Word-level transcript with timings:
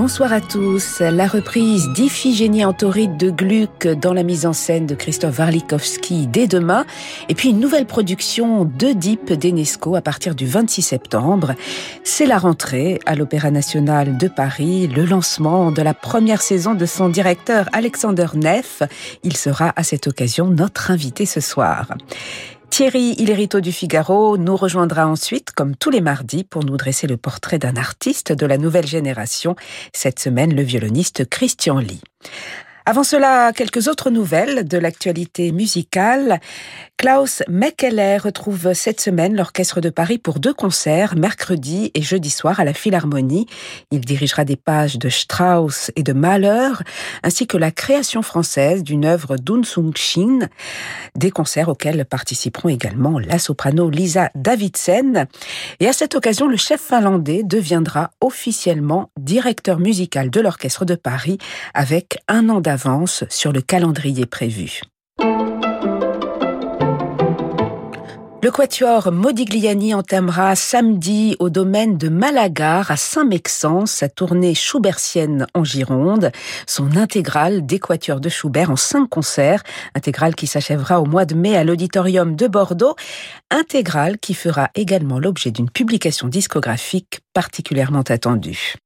Bonsoir 0.00 0.32
à 0.32 0.40
tous. 0.40 1.00
La 1.00 1.26
reprise 1.26 1.90
d'Iphigénie 1.90 2.64
en 2.64 2.72
tauride 2.72 3.18
de 3.18 3.28
Gluck 3.28 3.86
dans 3.86 4.14
la 4.14 4.22
mise 4.22 4.46
en 4.46 4.54
scène 4.54 4.86
de 4.86 4.94
Christophe 4.94 5.38
Warlikowski 5.38 6.26
dès 6.26 6.46
demain. 6.46 6.86
Et 7.28 7.34
puis 7.34 7.50
une 7.50 7.60
nouvelle 7.60 7.84
production 7.84 8.64
d'Oedipe 8.64 9.34
d'Enesco 9.34 9.96
à 9.96 10.00
partir 10.00 10.34
du 10.34 10.46
26 10.46 10.80
septembre. 10.80 11.54
C'est 12.02 12.24
la 12.24 12.38
rentrée 12.38 12.98
à 13.04 13.14
l'Opéra 13.14 13.50
National 13.50 14.16
de 14.16 14.28
Paris, 14.28 14.86
le 14.86 15.04
lancement 15.04 15.70
de 15.70 15.82
la 15.82 15.92
première 15.92 16.40
saison 16.40 16.72
de 16.72 16.86
son 16.86 17.10
directeur 17.10 17.68
Alexander 17.74 18.28
Neff. 18.32 18.82
Il 19.22 19.36
sera 19.36 19.74
à 19.76 19.82
cette 19.82 20.06
occasion 20.06 20.46
notre 20.46 20.90
invité 20.90 21.26
ce 21.26 21.40
soir. 21.40 21.88
Thierry 22.70 23.16
Hillerito 23.18 23.60
du 23.60 23.72
Figaro 23.72 24.38
nous 24.38 24.56
rejoindra 24.56 25.06
ensuite, 25.06 25.50
comme 25.50 25.74
tous 25.74 25.90
les 25.90 26.00
mardis, 26.00 26.44
pour 26.44 26.64
nous 26.64 26.76
dresser 26.76 27.08
le 27.08 27.16
portrait 27.16 27.58
d'un 27.58 27.76
artiste 27.76 28.32
de 28.32 28.46
la 28.46 28.58
nouvelle 28.58 28.86
génération. 28.86 29.56
Cette 29.92 30.20
semaine, 30.20 30.54
le 30.54 30.62
violoniste 30.62 31.28
Christian 31.28 31.78
Lee. 31.78 32.00
Avant 32.90 33.04
cela, 33.04 33.52
quelques 33.52 33.86
autres 33.86 34.10
nouvelles 34.10 34.66
de 34.66 34.76
l'actualité 34.76 35.52
musicale. 35.52 36.40
Klaus 36.96 37.44
Meckeler 37.48 38.16
retrouve 38.16 38.72
cette 38.74 39.00
semaine 39.00 39.36
l'Orchestre 39.36 39.80
de 39.80 39.90
Paris 39.90 40.18
pour 40.18 40.40
deux 40.40 40.52
concerts, 40.52 41.14
mercredi 41.16 41.92
et 41.94 42.02
jeudi 42.02 42.30
soir 42.30 42.58
à 42.58 42.64
la 42.64 42.74
Philharmonie. 42.74 43.46
Il 43.92 44.00
dirigera 44.00 44.44
des 44.44 44.56
pages 44.56 44.98
de 44.98 45.08
Strauss 45.08 45.92
et 45.94 46.02
de 46.02 46.12
Mahler, 46.12 46.72
ainsi 47.22 47.46
que 47.46 47.56
la 47.56 47.70
création 47.70 48.22
française 48.22 48.82
d'une 48.82 49.04
œuvre 49.04 49.36
d'Un 49.36 49.62
Sung 49.62 49.96
Shin, 49.96 50.48
des 51.14 51.30
concerts 51.30 51.68
auxquels 51.68 52.04
participeront 52.04 52.70
également 52.70 53.20
la 53.20 53.38
soprano 53.38 53.88
Lisa 53.88 54.30
Davidsen. 54.34 55.28
Et 55.78 55.86
à 55.86 55.92
cette 55.92 56.16
occasion, 56.16 56.48
le 56.48 56.56
chef 56.56 56.80
finlandais 56.80 57.42
deviendra 57.44 58.10
officiellement 58.20 59.10
directeur 59.16 59.78
musical 59.78 60.28
de 60.28 60.40
l'Orchestre 60.40 60.84
de 60.84 60.96
Paris 60.96 61.38
avec 61.72 62.18
un 62.26 62.48
an 62.48 62.60
d'avance 62.60 62.79
sur 63.28 63.52
le 63.52 63.60
calendrier 63.60 64.26
prévu. 64.26 64.80
Le 68.42 68.50
quatuor 68.50 69.12
Modigliani 69.12 69.92
entamera 69.92 70.56
samedi 70.56 71.36
au 71.40 71.50
domaine 71.50 71.98
de 71.98 72.08
Malagar 72.08 72.90
à 72.90 72.96
Saint-Mexan 72.96 73.84
sa 73.84 74.08
tournée 74.08 74.54
schubertienne 74.54 75.46
en 75.52 75.62
Gironde, 75.62 76.32
son 76.66 76.96
intégrale 76.96 77.66
des 77.66 77.78
quatuors 77.78 78.18
de 78.18 78.30
Schubert 78.30 78.70
en 78.70 78.76
cinq 78.76 79.10
concerts, 79.10 79.62
intégrale 79.94 80.34
qui 80.34 80.46
s'achèvera 80.46 81.02
au 81.02 81.04
mois 81.04 81.26
de 81.26 81.34
mai 81.34 81.54
à 81.54 81.64
l'auditorium 81.64 82.34
de 82.34 82.46
Bordeaux, 82.46 82.96
intégrale 83.50 84.18
qui 84.18 84.32
fera 84.32 84.70
également 84.74 85.18
l'objet 85.18 85.50
d'une 85.50 85.68
publication 85.68 86.26
discographique 86.26 87.20
particulièrement 87.34 88.04
attendue. 88.08 88.76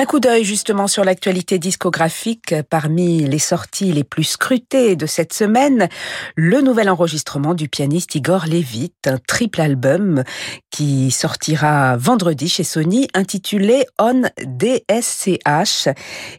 Un 0.00 0.06
coup 0.06 0.18
d'œil 0.18 0.44
justement 0.44 0.88
sur 0.88 1.04
l'actualité 1.04 1.58
discographique. 1.58 2.54
Parmi 2.70 3.18
les 3.18 3.38
sorties 3.38 3.92
les 3.92 4.02
plus 4.02 4.24
scrutées 4.24 4.96
de 4.96 5.04
cette 5.04 5.34
semaine, 5.34 5.90
le 6.36 6.62
nouvel 6.62 6.88
enregistrement 6.88 7.52
du 7.52 7.68
pianiste 7.68 8.14
Igor 8.14 8.46
Levit, 8.46 8.94
un 9.04 9.18
triple 9.18 9.60
album 9.60 10.24
qui 10.70 11.10
sortira 11.10 11.98
vendredi 11.98 12.48
chez 12.48 12.64
Sony, 12.64 13.08
intitulé 13.12 13.84
On 13.98 14.22
DSCH, 14.42 15.88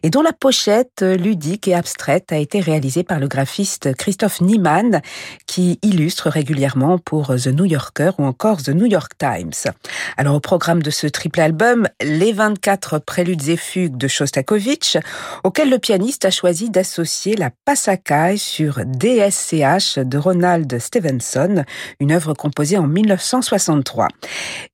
et 0.02 0.10
dont 0.10 0.22
la 0.22 0.32
pochette 0.32 1.02
ludique 1.02 1.68
et 1.68 1.74
abstraite 1.74 2.32
a 2.32 2.38
été 2.38 2.58
réalisée 2.58 3.04
par 3.04 3.20
le 3.20 3.28
graphiste 3.28 3.94
Christophe 3.94 4.40
Niemann, 4.40 5.02
qui 5.46 5.78
illustre 5.82 6.30
régulièrement 6.30 6.98
pour 6.98 7.28
The 7.36 7.46
New 7.46 7.66
Yorker 7.66 8.10
ou 8.18 8.24
encore 8.24 8.60
The 8.60 8.70
New 8.70 8.86
York 8.86 9.12
Times. 9.16 9.72
Alors 10.16 10.34
au 10.34 10.40
programme 10.40 10.82
de 10.82 10.90
ce 10.90 11.06
triple 11.06 11.40
album, 11.40 11.86
les 12.02 12.32
24 12.32 12.98
préludes 12.98 13.51
fugue 13.56 13.96
de 13.96 14.08
Shostakovich, 14.08 14.96
auquel 15.44 15.70
le 15.70 15.78
pianiste 15.78 16.24
a 16.24 16.30
choisi 16.30 16.70
d'associer 16.70 17.36
la 17.36 17.50
Passacaille 17.64 18.38
sur 18.38 18.80
DSCH 18.84 19.98
de 19.98 20.18
Ronald 20.18 20.78
Stevenson, 20.78 21.64
une 22.00 22.12
œuvre 22.12 22.34
composée 22.34 22.78
en 22.78 22.86
1963. 22.86 24.08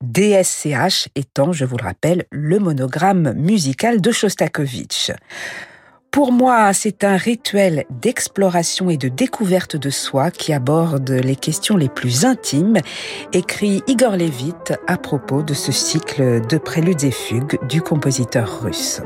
DSCH 0.02 1.08
étant, 1.14 1.52
je 1.52 1.64
vous 1.64 1.76
le 1.76 1.84
rappelle, 1.84 2.24
le 2.30 2.58
monogramme 2.58 3.32
musical 3.34 4.00
de 4.00 4.10
Shostakovich. 4.10 5.12
Pour 6.18 6.32
moi, 6.32 6.72
c'est 6.72 7.04
un 7.04 7.16
rituel 7.16 7.84
d'exploration 7.90 8.90
et 8.90 8.96
de 8.96 9.06
découverte 9.06 9.76
de 9.76 9.88
soi 9.88 10.32
qui 10.32 10.52
aborde 10.52 11.08
les 11.10 11.36
questions 11.36 11.76
les 11.76 11.88
plus 11.88 12.24
intimes, 12.24 12.78
écrit 13.32 13.84
Igor 13.86 14.16
Levit 14.16 14.52
à 14.88 14.96
propos 14.96 15.44
de 15.44 15.54
ce 15.54 15.70
cycle 15.70 16.44
de 16.44 16.58
préludes 16.58 17.04
et 17.04 17.12
fugues 17.12 17.60
du 17.68 17.82
compositeur 17.82 18.62
russe. 18.64 19.00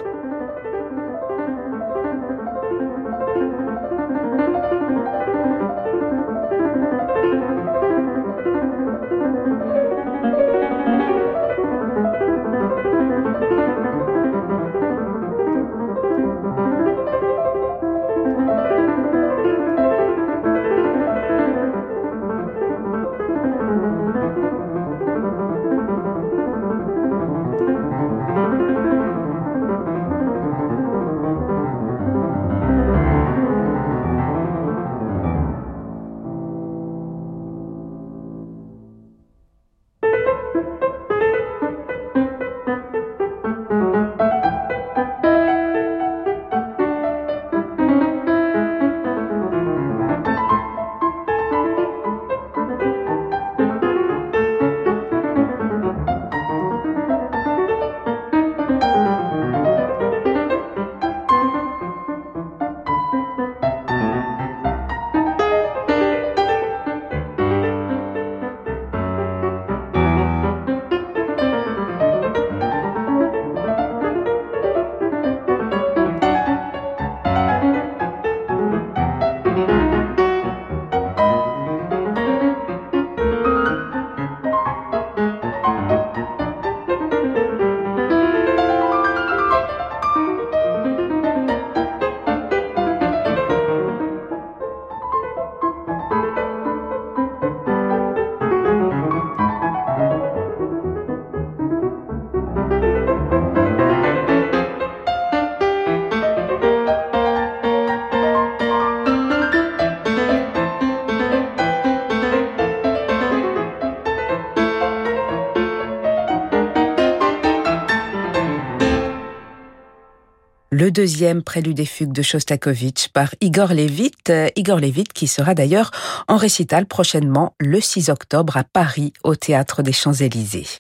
Le 120.73 120.91
deuxième 120.91 121.43
prélude 121.43 121.79
et 121.81 121.85
fugue 121.85 122.13
de 122.13 122.23
Shostakovich 122.23 123.09
par 123.13 123.35
Igor 123.43 123.75
Levit. 123.75 124.13
Euh, 124.31 124.49
Igor 124.57 124.81
Levit 124.81 125.05
qui 125.05 125.29
sera 125.29 125.55
d'ailleurs 125.55 125.91
en 126.29 126.37
récital 126.37 126.87
prochainement 126.87 127.55
le 127.61 127.79
6 127.79 128.09
octobre 128.09 128.57
à 128.57 128.65
Paris 128.65 129.13
au 129.23 129.37
Théâtre 129.37 129.83
des 129.83 129.93
Champs-Élysées. 129.93 130.79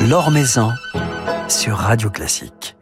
L'Or 0.00 0.32
Maison 0.32 0.72
sur 1.48 1.76
Radio 1.76 2.10
Classique. 2.10 2.77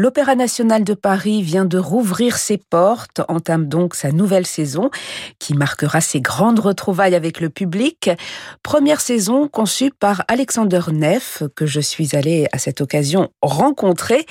L'Opéra 0.00 0.34
national 0.34 0.82
de 0.82 0.94
Paris 0.94 1.42
vient 1.42 1.66
de 1.66 1.76
rouvrir 1.76 2.38
ses 2.38 2.56
portes, 2.56 3.20
entame 3.28 3.68
donc 3.68 3.94
sa 3.94 4.12
nouvelle 4.12 4.46
saison 4.46 4.88
qui 5.38 5.52
marquera 5.52 6.00
ses 6.00 6.22
grandes 6.22 6.58
retrouvailles 6.58 7.14
avec 7.14 7.38
le 7.38 7.50
public. 7.50 8.08
Première 8.62 9.02
saison 9.02 9.46
conçue 9.46 9.90
par 9.90 10.24
Alexander 10.28 10.80
Neff 10.90 11.42
que 11.54 11.66
je 11.66 11.80
suis 11.80 12.16
allée 12.16 12.46
à 12.50 12.56
cette 12.56 12.80
occasion 12.80 13.28
rencontrer 13.42 14.24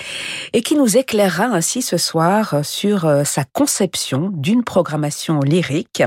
et 0.53 0.63
qui 0.63 0.75
nous 0.75 0.97
éclairera 0.97 1.45
ainsi 1.45 1.83
ce 1.83 1.97
soir 1.97 2.65
sur 2.65 3.05
euh, 3.05 3.23
sa 3.23 3.43
conception 3.43 4.31
d'une 4.33 4.63
programmation 4.63 5.39
lyrique. 5.41 6.01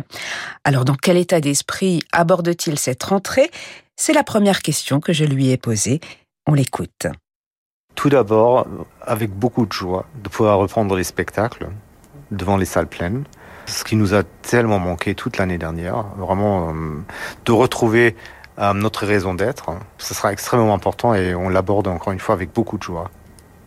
Alors 0.65 0.85
dans 0.85 0.97
quel 0.97 1.17
état 1.17 1.41
d'esprit 1.41 2.03
aborde-t-il 2.11 2.81
cette 2.81 3.05
rentrée? 3.05 3.49
C'est 3.95 4.13
la 4.13 4.25
première 4.25 4.61
question 4.61 4.99
que 4.99 5.13
je 5.13 5.25
lui 5.25 5.51
ai 5.51 5.57
posée. 5.57 6.01
On 6.49 6.55
l'écoute. 6.55 7.07
Tout 7.95 8.09
d'abord, 8.09 8.67
avec 9.01 9.31
beaucoup 9.31 9.67
de 9.67 9.73
joie 9.73 10.07
de 10.23 10.29
pouvoir 10.29 10.59
reprendre 10.59 10.97
les 10.97 11.05
spectacles 11.05 11.69
devant 12.31 12.57
les 12.57 12.65
salles 12.65 12.87
pleines, 12.87 13.25
ce 13.67 13.85
qui 13.85 13.97
nous 13.97 14.15
a 14.15 14.23
tellement 14.23 14.79
manqué 14.79 15.15
toute 15.15 15.39
l'année 15.39 15.59
dernière, 15.59 16.05
vraiment 16.17 16.71
euh, 16.71 16.73
de 17.45 17.53
retrouver 17.53 18.17
euh, 18.59 18.73
notre 18.75 19.07
raison 19.07 19.35
d'être, 19.35 19.71
ce 19.99 20.15
sera 20.15 20.33
extrêmement 20.33 20.75
important 20.75 21.15
et 21.15 21.35
on 21.35 21.49
l'aborde 21.49 21.89
encore 21.89 22.13
une 22.13 22.21
fois 22.21 22.35
avec 22.35 22.53
beaucoup 22.53 22.79
de 22.79 22.83
joie. 22.83 23.11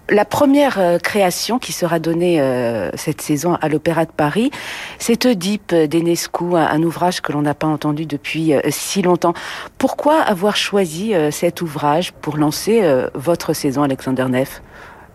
La 0.10 0.24
première 0.24 0.80
euh, 0.80 1.00
création 1.00 1.58
qui 1.58 1.72
sera 1.72 1.98
donnée 1.98 2.40
euh, 2.40 2.92
cette 2.94 3.22
saison 3.22 3.56
à 3.56 3.70
l'Opéra 3.70 4.06
de 4.06 4.12
Paris, 4.12 4.52
c'est 5.00 5.26
Oedipe 5.26 5.74
d'Enescu, 5.74 6.56
un, 6.56 6.84
ouvrage 6.84 7.22
que 7.22 7.32
l'on 7.32 7.42
n'a 7.42 7.56
pas 7.56 7.66
entendu 7.66 8.06
depuis 8.06 8.54
euh, 8.54 8.62
si 8.70 9.02
longtemps. 9.02 9.34
Pourquoi 9.80 10.22
avoir 10.22 10.58
choisi 10.58 11.14
cet 11.32 11.62
ouvrage 11.62 12.12
pour 12.14 12.38
lancer 12.38 12.82
votre 13.14 13.54
saison, 13.54 13.84
Alexander 13.84 14.26
Neff? 14.30 14.62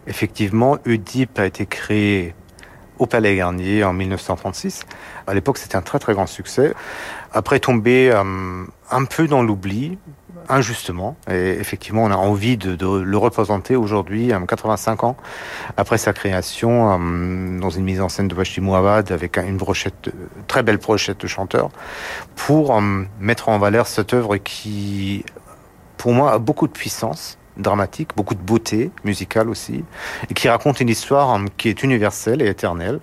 Effectivement, 0.07 0.79
Oedipe 0.87 1.39
a 1.39 1.47
été 1.47 1.67
créé 1.67 2.35
au 2.99 3.07
Palais 3.07 3.37
Garnier 3.37 3.85
en 3.85 3.93
1936. 3.93 4.83
À 5.27 5.35
l'époque, 5.35 5.59
c'était 5.59 5.77
un 5.77 5.83
très 5.83 5.99
très 5.99 6.15
grand 6.15 6.27
succès. 6.27 6.75
Après 7.33 7.61
tombé 7.61 8.13
un 8.13 9.05
peu 9.05 9.27
dans 9.27 9.43
l'oubli, 9.43 9.99
injustement. 10.51 11.17
Et 11.31 11.51
effectivement, 11.59 12.05
on 12.05 12.11
a 12.11 12.17
envie 12.17 12.57
de, 12.57 12.87
le 12.87 13.19
représenter 13.19 13.77
aujourd'hui, 13.77 14.33
85 14.47 15.05
ans 15.05 15.17
après 15.77 15.99
sa 15.99 16.13
création, 16.13 16.93
euh, 16.93 17.59
dans 17.61 17.71
une 17.71 17.85
mise 17.85 18.01
en 18.01 18.09
scène 18.09 18.29
de 18.29 18.35
Vashti 18.35 18.61
Mouawad 18.61 19.13
avec 19.13 19.39
une 19.39 19.57
brochette, 19.57 20.11
très 20.47 20.63
belle 20.63 20.79
brochette 20.79 21.21
de 21.21 21.27
chanteurs, 21.27 21.71
pour 22.37 22.77
euh, 22.77 23.05
mettre 23.21 23.49
en 23.49 23.59
valeur 23.59 23.87
cette 23.87 24.15
œuvre 24.15 24.37
qui, 24.37 25.25
pour 25.97 26.13
moi, 26.13 26.33
a 26.33 26.39
beaucoup 26.39 26.67
de 26.67 26.73
puissance 26.73 27.39
dramatique, 27.57 28.11
beaucoup 28.17 28.35
de 28.35 28.41
beauté 28.41 28.91
musicale 29.05 29.49
aussi, 29.49 29.85
et 30.31 30.35
qui 30.35 30.49
raconte 30.49 30.81
une 30.81 30.89
histoire 30.89 31.35
euh, 31.35 31.45
qui 31.57 31.69
est 31.69 31.83
universelle 31.83 32.43
et 32.43 32.49
éternelle 32.49 33.01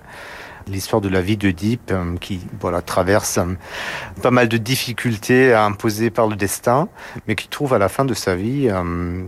l'histoire 0.68 1.02
de 1.02 1.10
la 1.10 1.22
vie 1.22 1.38
Deep 1.38 1.92
euh, 1.92 2.18
qui 2.18 2.40
voilà 2.60 2.82
traverse 2.82 3.38
euh, 3.38 3.56
pas 4.22 4.32
mal 4.32 4.48
de 4.48 4.58
difficultés 4.58 5.54
imposées 5.54 6.10
par 6.10 6.28
le 6.28 6.36
destin, 6.36 6.90
mais 7.28 7.36
qui 7.36 7.48
trouve 7.48 7.74
à 7.74 7.78
la 7.78 7.90
fin 7.90 8.06
de 8.06 8.14
sa 8.14 8.36
vie 8.36 8.70
euh, 8.70 9.24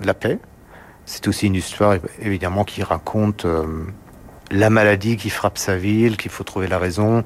la 0.00 0.14
paix. 0.14 0.38
C'est 1.04 1.26
aussi 1.28 1.46
une 1.46 1.54
histoire 1.54 1.96
évidemment 2.20 2.64
qui 2.64 2.82
raconte 2.82 3.44
la 4.52 4.70
maladie 4.70 5.16
qui 5.16 5.30
frappe 5.30 5.58
sa 5.58 5.76
ville, 5.76 6.16
qu'il 6.16 6.30
faut 6.30 6.44
trouver 6.44 6.68
la 6.68 6.78
raison. 6.78 7.24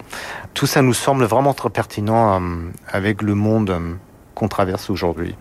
Tout 0.55 0.67
ça 0.67 0.81
nous 0.81 0.95
semble 0.95 1.25
vraiment 1.25 1.53
très 1.53 1.69
pertinent 1.69 2.41
avec 2.89 3.21
le 3.21 3.35
monde 3.35 3.99
qu'on 4.35 4.49
traverse 4.49 4.89
aujourd'hui. 4.89 5.37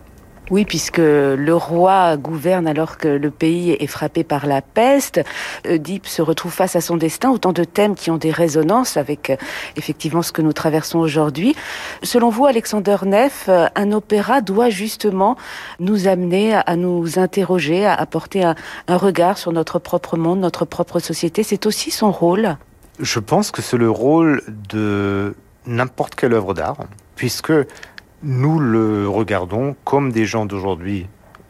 Oui, 0.51 0.63
puisque 0.63 0.99
le 0.99 1.53
roi 1.53 2.17
gouverne 2.17 2.67
alors 2.67 2.97
que 2.97 3.07
le 3.07 3.31
pays 3.31 3.71
est 3.71 3.87
frappé 3.87 4.23
par 4.23 4.45
la 4.45 4.61
peste. 4.61 5.21
Oedipe 5.67 6.05
se 6.05 6.21
retrouve 6.21 6.51
face 6.51 6.75
à 6.75 6.81
son 6.81 6.97
destin, 6.97 7.31
autant 7.31 7.51
de 7.51 7.63
thèmes 7.63 7.95
qui 7.95 8.11
ont 8.11 8.17
des 8.17 8.29
résonances 8.29 8.95
avec 8.95 9.31
euh, 9.31 9.37
effectivement 9.75 10.21
ce 10.21 10.31
que 10.31 10.43
nous 10.43 10.53
traversons 10.53 10.99
aujourd'hui. 10.99 11.55
Selon 12.03 12.29
vous, 12.29 12.45
Alexander 12.45 12.97
Neff, 13.05 13.45
euh, 13.49 13.65
un 13.75 13.91
opéra 13.91 14.41
doit 14.41 14.69
justement 14.69 15.35
nous 15.79 16.07
amener 16.07 16.53
à 16.53 16.75
nous 16.75 17.17
interroger, 17.17 17.85
à 17.85 17.95
apporter 17.95 18.43
un, 18.43 18.55
un 18.87 18.97
regard 18.97 19.39
sur 19.39 19.51
notre 19.51 19.79
propre 19.79 20.15
monde, 20.15 20.39
notre 20.39 20.65
propre 20.65 20.99
société. 20.99 21.41
C'est 21.41 21.65
aussi 21.65 21.89
son 21.89 22.11
rôle. 22.11 22.57
Je 22.99 23.19
pense 23.19 23.49
que 23.49 23.63
c'est 23.63 23.77
le 23.77 23.89
rôle 23.89 24.43
de 24.69 25.35
n'importe 25.65 26.13
quelle 26.13 26.33
œuvre 26.33 26.53
d'art, 26.53 26.77
puisque 27.15 27.51
nous 28.23 28.59
le 28.59 29.07
regardons 29.07 29.75
comme 29.83 30.11
des 30.11 30.25
gens 30.25 30.45
d'aujourd'hui. 30.45 31.07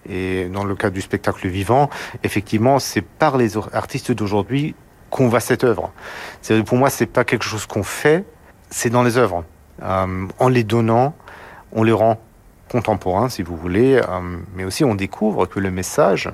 Et 0.08 0.46
dans 0.46 0.64
le 0.64 0.76
cas 0.76 0.90
du 0.90 1.02
spectacle 1.02 1.48
vivant, 1.48 1.90
effectivement, 2.24 2.80
c'est 2.80 3.02
par 3.02 3.38
les 3.38 3.58
artistes 3.74 4.12
d'aujourd'hui 4.12 4.76
qu'on 5.10 5.28
voit 5.30 5.40
cette 5.40 5.64
œuvre. 5.64 5.92
Pour 6.66 6.78
moi, 6.78 6.90
c'est 6.90 7.06
pas 7.06 7.24
quelque 7.24 7.46
chose 7.46 7.66
qu'on 7.66 7.84
fait, 7.84 8.26
c'est 8.70 8.90
dans 8.90 9.04
les 9.04 9.18
œuvres. 9.18 9.44
Euh, 9.82 10.28
en 10.40 10.50
les 10.50 10.64
donnant, 10.64 11.16
on 11.72 11.84
les 11.84 11.92
rend 11.92 12.20
contemporains, 12.70 13.30
si 13.30 13.42
vous 13.42 13.56
voulez, 13.56 13.96
euh, 13.96 14.38
mais 14.56 14.64
aussi 14.64 14.84
on 14.84 14.96
découvre 14.96 15.46
que 15.46 15.60
le 15.60 15.72
message 15.72 16.30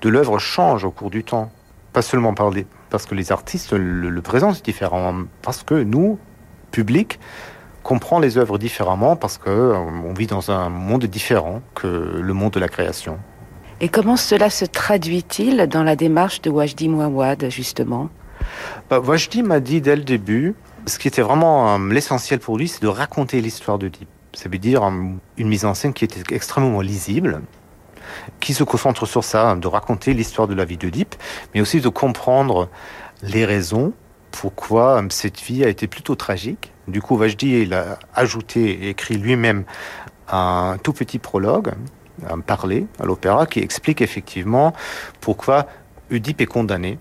de 0.00 0.08
l'œuvre 0.08 0.38
change 0.38 0.84
au 0.84 0.90
cours 0.90 1.10
du 1.10 1.24
temps. 1.24 1.50
Pas 1.92 2.02
seulement 2.02 2.34
par 2.34 2.52
parce 2.90 3.06
que 3.06 3.14
les 3.14 3.32
artistes 3.32 3.72
le, 3.72 4.10
le 4.10 4.22
présentent 4.22 4.62
différemment, 4.64 5.24
parce 5.42 5.62
que 5.62 5.74
nous, 5.74 6.18
public, 6.70 7.18
comprend 7.88 8.18
les 8.18 8.36
œuvres 8.36 8.58
différemment 8.58 9.16
parce 9.16 9.38
que 9.38 9.48
euh, 9.48 9.78
on 9.78 10.12
vit 10.12 10.26
dans 10.26 10.50
un 10.50 10.68
monde 10.68 11.06
différent 11.06 11.62
que 11.74 11.86
le 12.20 12.34
monde 12.34 12.52
de 12.52 12.60
la 12.60 12.68
création. 12.68 13.18
Et 13.80 13.88
comment 13.88 14.18
cela 14.18 14.50
se 14.50 14.66
traduit-il 14.66 15.66
dans 15.68 15.84
la 15.84 15.96
démarche 15.96 16.42
de 16.42 16.50
Wajdi 16.50 16.90
Mouawad, 16.90 17.48
justement? 17.48 18.10
Bah, 18.90 19.00
Wajdi 19.00 19.42
m'a 19.42 19.60
dit 19.60 19.80
dès 19.80 19.96
le 19.96 20.02
début, 20.02 20.54
ce 20.84 20.98
qui 20.98 21.08
était 21.08 21.22
vraiment 21.22 21.76
euh, 21.76 21.88
l'essentiel 21.88 22.40
pour 22.40 22.58
lui, 22.58 22.68
c'est 22.68 22.82
de 22.82 22.88
raconter 22.88 23.40
l'histoire 23.40 23.78
de 23.78 23.88
Deep. 23.88 24.08
Ça 24.34 24.50
veut 24.50 24.58
dire 24.58 24.84
euh, 24.84 24.92
une 25.38 25.48
mise 25.48 25.64
en 25.64 25.72
scène 25.72 25.94
qui 25.94 26.04
était 26.04 26.34
extrêmement 26.34 26.82
lisible, 26.82 27.40
qui 28.38 28.52
se 28.52 28.64
concentre 28.64 29.06
sur 29.06 29.24
ça, 29.24 29.56
de 29.56 29.66
raconter 29.66 30.12
l'histoire 30.12 30.46
de 30.46 30.54
la 30.54 30.66
vie 30.66 30.76
de 30.76 30.90
Deep, 30.90 31.14
mais 31.54 31.62
aussi 31.62 31.80
de 31.80 31.88
comprendre 31.88 32.68
les 33.22 33.46
raisons 33.46 33.94
pourquoi 34.30 35.02
cette 35.10 35.40
vie 35.40 35.64
a 35.64 35.68
été 35.68 35.86
plutôt 35.86 36.14
tragique 36.14 36.72
du 36.88 37.02
coup, 37.02 37.18
Vajdi, 37.18 37.60
il 37.60 37.74
a 37.74 37.98
ajouté 38.14 38.70
et 38.70 38.88
écrit 38.88 39.18
lui-même 39.18 39.64
un 40.30 40.78
tout 40.82 40.94
petit 40.94 41.18
prologue, 41.18 41.72
un 42.28 42.40
parler 42.40 42.86
à 42.98 43.04
l'opéra, 43.04 43.46
qui 43.46 43.60
explique 43.60 44.00
effectivement 44.00 44.72
pourquoi 45.20 45.66
Oedipe 46.10 46.40
est 46.40 46.46
condamné 46.46 46.98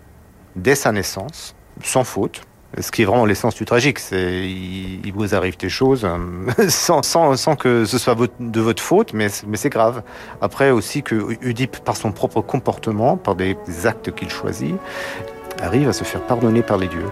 dès 0.58 0.76
sa 0.76 0.92
naissance, 0.92 1.56
sans 1.82 2.04
faute, 2.04 2.42
ce 2.78 2.92
qui 2.92 3.04
est 3.04 3.06
vraiment 3.06 3.26
l'essence 3.26 3.56
du 3.56 3.64
tragique, 3.64 3.98
c'est 3.98 4.44
il, 4.46 5.12
vous 5.14 5.34
arrive 5.34 5.56
des 5.56 5.70
choses 5.70 6.04
euh, 6.04 6.68
sans, 6.70 7.56
que 7.56 7.86
ce 7.86 7.98
soit 7.98 8.16
de 8.40 8.60
votre 8.60 8.84
faute, 8.84 9.14
mais, 9.14 9.28
mais 9.48 9.56
c'est 9.56 9.70
grave. 9.70 10.04
Après 10.42 10.72
aussi 10.72 11.02
que 11.02 11.16
Oedipe, 11.46 11.78
par 11.78 11.96
son 11.96 12.12
propre 12.12 12.42
comportement, 12.42 13.16
par 13.16 13.36
des 13.36 13.56
actes 13.86 14.14
qu'il 14.14 14.30
choisit, 14.30 14.76
arrive 15.62 15.90
à 15.90 15.94
se 15.94 16.04
faire 16.04 16.22
pardonner 16.22 16.62
par 16.62 16.78
les 16.78 16.88
dieux. 16.88 17.10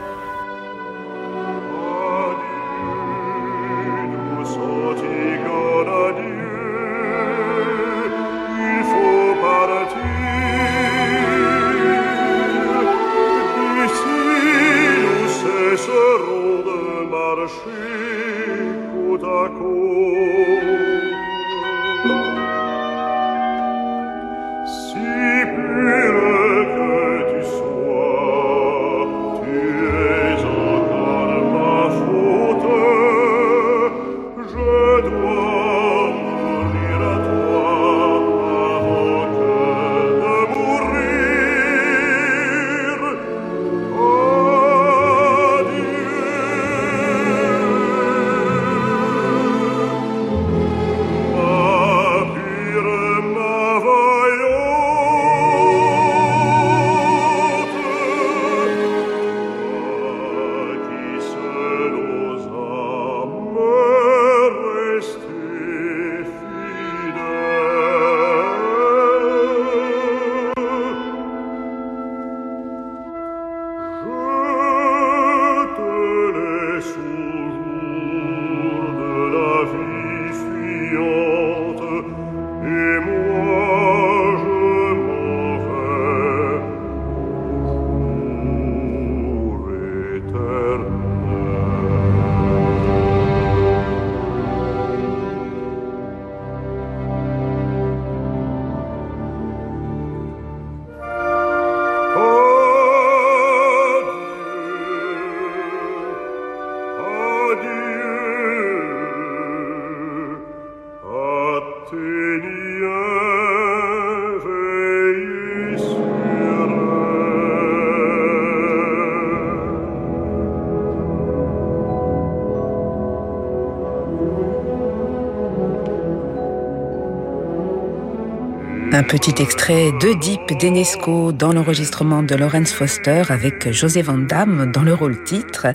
Un 128.96 129.04
petit 129.04 129.42
extrait 129.42 129.92
d'Oedipe 130.00 130.58
d'Enesco 130.58 131.34
dans 131.34 131.52
l'enregistrement 131.52 132.24
de 132.24 132.34
Lawrence 132.34 132.72
Foster 132.72 133.24
avec 133.28 133.70
José 133.74 134.02
Van 134.02 134.18
Damme 134.18 134.72
dans 134.72 134.84
le 134.84 134.94
rôle 134.94 135.22
titre. 135.26 135.68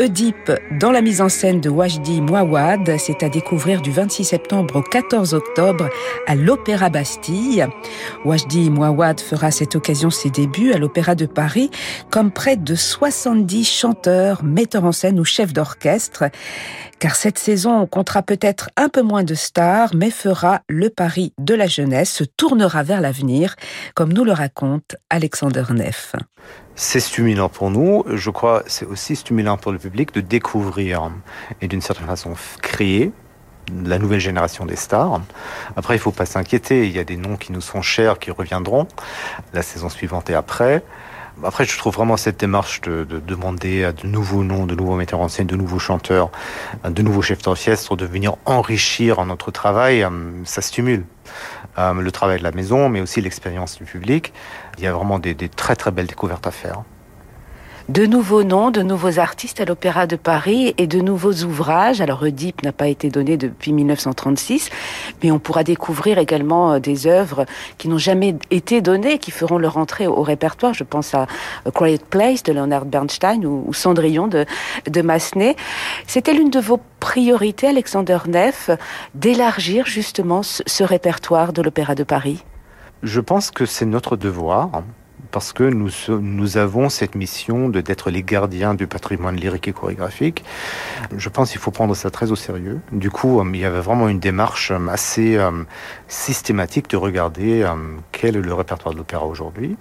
Oedipe 0.00 0.50
dans 0.80 0.90
la 0.90 1.00
mise 1.00 1.20
en 1.20 1.28
scène 1.28 1.60
de 1.60 1.70
Wajdi 1.70 2.20
Mouawad, 2.20 2.96
c'est 2.98 3.22
à 3.22 3.28
découvrir 3.28 3.82
du 3.82 3.92
26 3.92 4.24
septembre 4.24 4.80
au 4.80 4.82
14 4.82 5.32
octobre 5.34 5.88
à 6.26 6.34
l'Opéra 6.34 6.88
Bastille. 6.88 7.64
Wajdi 8.24 8.68
Mouawad 8.68 9.20
fera 9.20 9.46
à 9.46 9.50
cette 9.52 9.76
occasion 9.76 10.10
ses 10.10 10.30
débuts 10.30 10.72
à 10.72 10.78
l'Opéra 10.78 11.14
de 11.14 11.26
Paris 11.26 11.70
comme 12.10 12.32
près 12.32 12.56
de 12.56 12.74
70 12.74 13.62
chanteurs, 13.64 14.42
metteurs 14.42 14.86
en 14.86 14.92
scène 14.92 15.20
ou 15.20 15.24
chefs 15.24 15.52
d'orchestre 15.52 16.24
car 16.98 17.14
cette 17.14 17.38
saison 17.38 17.86
comptera 17.86 18.22
peut-être 18.22 18.70
un 18.76 18.88
peu 18.88 19.02
moins 19.02 19.24
de 19.24 19.34
stars, 19.34 19.90
mais 19.94 20.10
fera 20.10 20.62
le 20.68 20.90
pari 20.90 21.32
de 21.38 21.54
la 21.54 21.66
jeunesse, 21.66 22.10
se 22.10 22.24
tournera 22.56 22.82
vers 22.82 23.02
l'avenir, 23.02 23.54
comme 23.94 24.14
nous 24.14 24.24
le 24.24 24.32
raconte 24.32 24.96
Alexander 25.10 25.64
Neff. 25.70 26.16
C'est 26.74 27.00
stimulant 27.00 27.50
pour 27.50 27.70
nous, 27.70 28.02
je 28.14 28.30
crois 28.30 28.62
c'est 28.66 28.86
aussi 28.86 29.14
stimulant 29.14 29.58
pour 29.58 29.72
le 29.72 29.78
public 29.78 30.14
de 30.14 30.22
découvrir 30.22 31.10
et 31.60 31.68
d'une 31.68 31.82
certaine 31.82 32.06
façon 32.06 32.32
créer 32.62 33.12
la 33.84 33.98
nouvelle 33.98 34.20
génération 34.20 34.64
des 34.64 34.76
stars. 34.76 35.20
Après, 35.76 35.96
il 35.96 35.98
ne 35.98 36.02
faut 36.02 36.12
pas 36.12 36.24
s'inquiéter, 36.24 36.86
il 36.86 36.92
y 36.92 36.98
a 36.98 37.04
des 37.04 37.18
noms 37.18 37.36
qui 37.36 37.52
nous 37.52 37.60
sont 37.60 37.82
chers, 37.82 38.18
qui 38.18 38.30
reviendront 38.30 38.88
la 39.52 39.60
saison 39.60 39.90
suivante 39.90 40.30
et 40.30 40.34
après. 40.34 40.82
Après, 41.44 41.66
je 41.66 41.76
trouve 41.76 41.92
vraiment 41.92 42.16
cette 42.16 42.40
démarche 42.40 42.80
de, 42.80 43.04
demander 43.04 43.84
à 43.84 43.92
de 43.92 44.06
nouveaux 44.06 44.44
noms, 44.44 44.64
de 44.64 44.74
nouveaux 44.74 44.94
metteurs 44.96 45.20
en 45.20 45.28
scène, 45.28 45.46
de 45.46 45.56
nouveaux 45.56 45.78
chanteurs, 45.78 46.30
de 46.88 47.02
nouveaux 47.02 47.20
chefs 47.20 47.42
d'orchestre, 47.42 47.96
de 47.96 48.06
venir 48.06 48.36
enrichir 48.46 49.22
notre 49.26 49.50
travail, 49.50 50.06
ça 50.44 50.62
stimule 50.62 51.04
le 51.76 52.10
travail 52.10 52.38
de 52.38 52.44
la 52.44 52.52
maison, 52.52 52.88
mais 52.88 53.00
aussi 53.00 53.20
l'expérience 53.20 53.76
du 53.76 53.84
public. 53.84 54.32
Il 54.78 54.84
y 54.84 54.86
a 54.86 54.92
vraiment 54.92 55.18
des 55.18 55.34
très 55.48 55.76
très 55.76 55.90
belles 55.90 56.06
découvertes 56.06 56.46
à 56.46 56.50
faire 56.50 56.82
de 57.88 58.04
nouveaux 58.04 58.42
noms, 58.42 58.72
de 58.72 58.82
nouveaux 58.82 59.20
artistes 59.20 59.60
à 59.60 59.64
l'Opéra 59.64 60.08
de 60.08 60.16
Paris 60.16 60.74
et 60.76 60.88
de 60.88 61.00
nouveaux 61.00 61.44
ouvrages. 61.44 62.00
Alors 62.00 62.22
Oedipe 62.22 62.64
n'a 62.64 62.72
pas 62.72 62.88
été 62.88 63.10
donné 63.10 63.36
depuis 63.36 63.72
1936, 63.72 64.70
mais 65.22 65.30
on 65.30 65.38
pourra 65.38 65.62
découvrir 65.62 66.18
également 66.18 66.72
euh, 66.72 66.78
des 66.80 67.06
œuvres 67.06 67.46
qui 67.78 67.88
n'ont 67.88 67.98
jamais 67.98 68.34
été 68.50 68.80
données, 68.80 69.18
qui 69.18 69.30
feront 69.30 69.58
leur 69.58 69.76
entrée 69.76 70.08
au 70.08 70.22
répertoire. 70.22 70.74
Je 70.74 70.82
pense 70.82 71.14
à 71.14 71.26
Quiet 71.72 72.00
Place 72.10 72.42
de 72.42 72.52
Leonard 72.52 72.86
Bernstein 72.86 73.44
ou, 73.46 73.72
Cendrillon 73.72 74.26
de, 74.26 74.46
de 74.90 75.02
Massenet. 75.02 75.54
C'était 76.08 76.32
l'une 76.32 76.50
de 76.50 76.60
vos 76.60 76.80
priorités, 76.98 77.68
Alexander 77.68 78.18
Neff, 78.26 78.68
d'élargir 79.14 79.86
justement 79.86 80.42
ce 80.42 80.82
répertoire 80.82 81.52
de 81.52 81.62
l'Opéra 81.62 81.94
de 81.94 82.02
Paris 82.02 82.42
Je 83.04 83.20
pense 83.20 83.52
que 83.52 83.64
c'est 83.64 83.86
notre 83.86 84.16
devoir 84.16 84.82
parce 85.36 85.52
que 85.52 85.64
nous, 85.64 86.56
avons 86.56 86.88
cette 86.88 87.14
mission 87.14 87.68
de 87.68 87.82
d'être 87.82 88.08
les 88.08 88.22
gardiens 88.22 88.72
du 88.72 88.86
patrimoine 88.86 89.36
lyrique 89.36 89.68
et 89.68 89.74
chorégraphique. 89.74 90.42
Je 91.14 91.28
pense 91.28 91.50
qu'il 91.50 91.60
faut 91.60 91.70
prendre 91.70 91.94
ça 91.94 92.10
très 92.10 92.32
au 92.32 92.36
sérieux. 92.36 92.80
Du 92.90 93.10
coup, 93.10 93.38
euh, 93.38 93.44
il 93.52 93.60
y 93.60 93.66
avait 93.66 93.82
vraiment 93.82 94.08
une 94.08 94.18
démarche 94.18 94.70
euh, 94.70 94.88
assez 94.88 95.36
euh, 95.36 95.50
systématique 96.08 96.88
de 96.88 96.96
regarder 96.96 97.70
quel 98.12 98.36
est 98.36 98.40
le 98.40 98.54
répertoire 98.54 98.94
de 98.94 98.98
l'opéra 98.98 99.26
aujourd'hui 99.26 99.76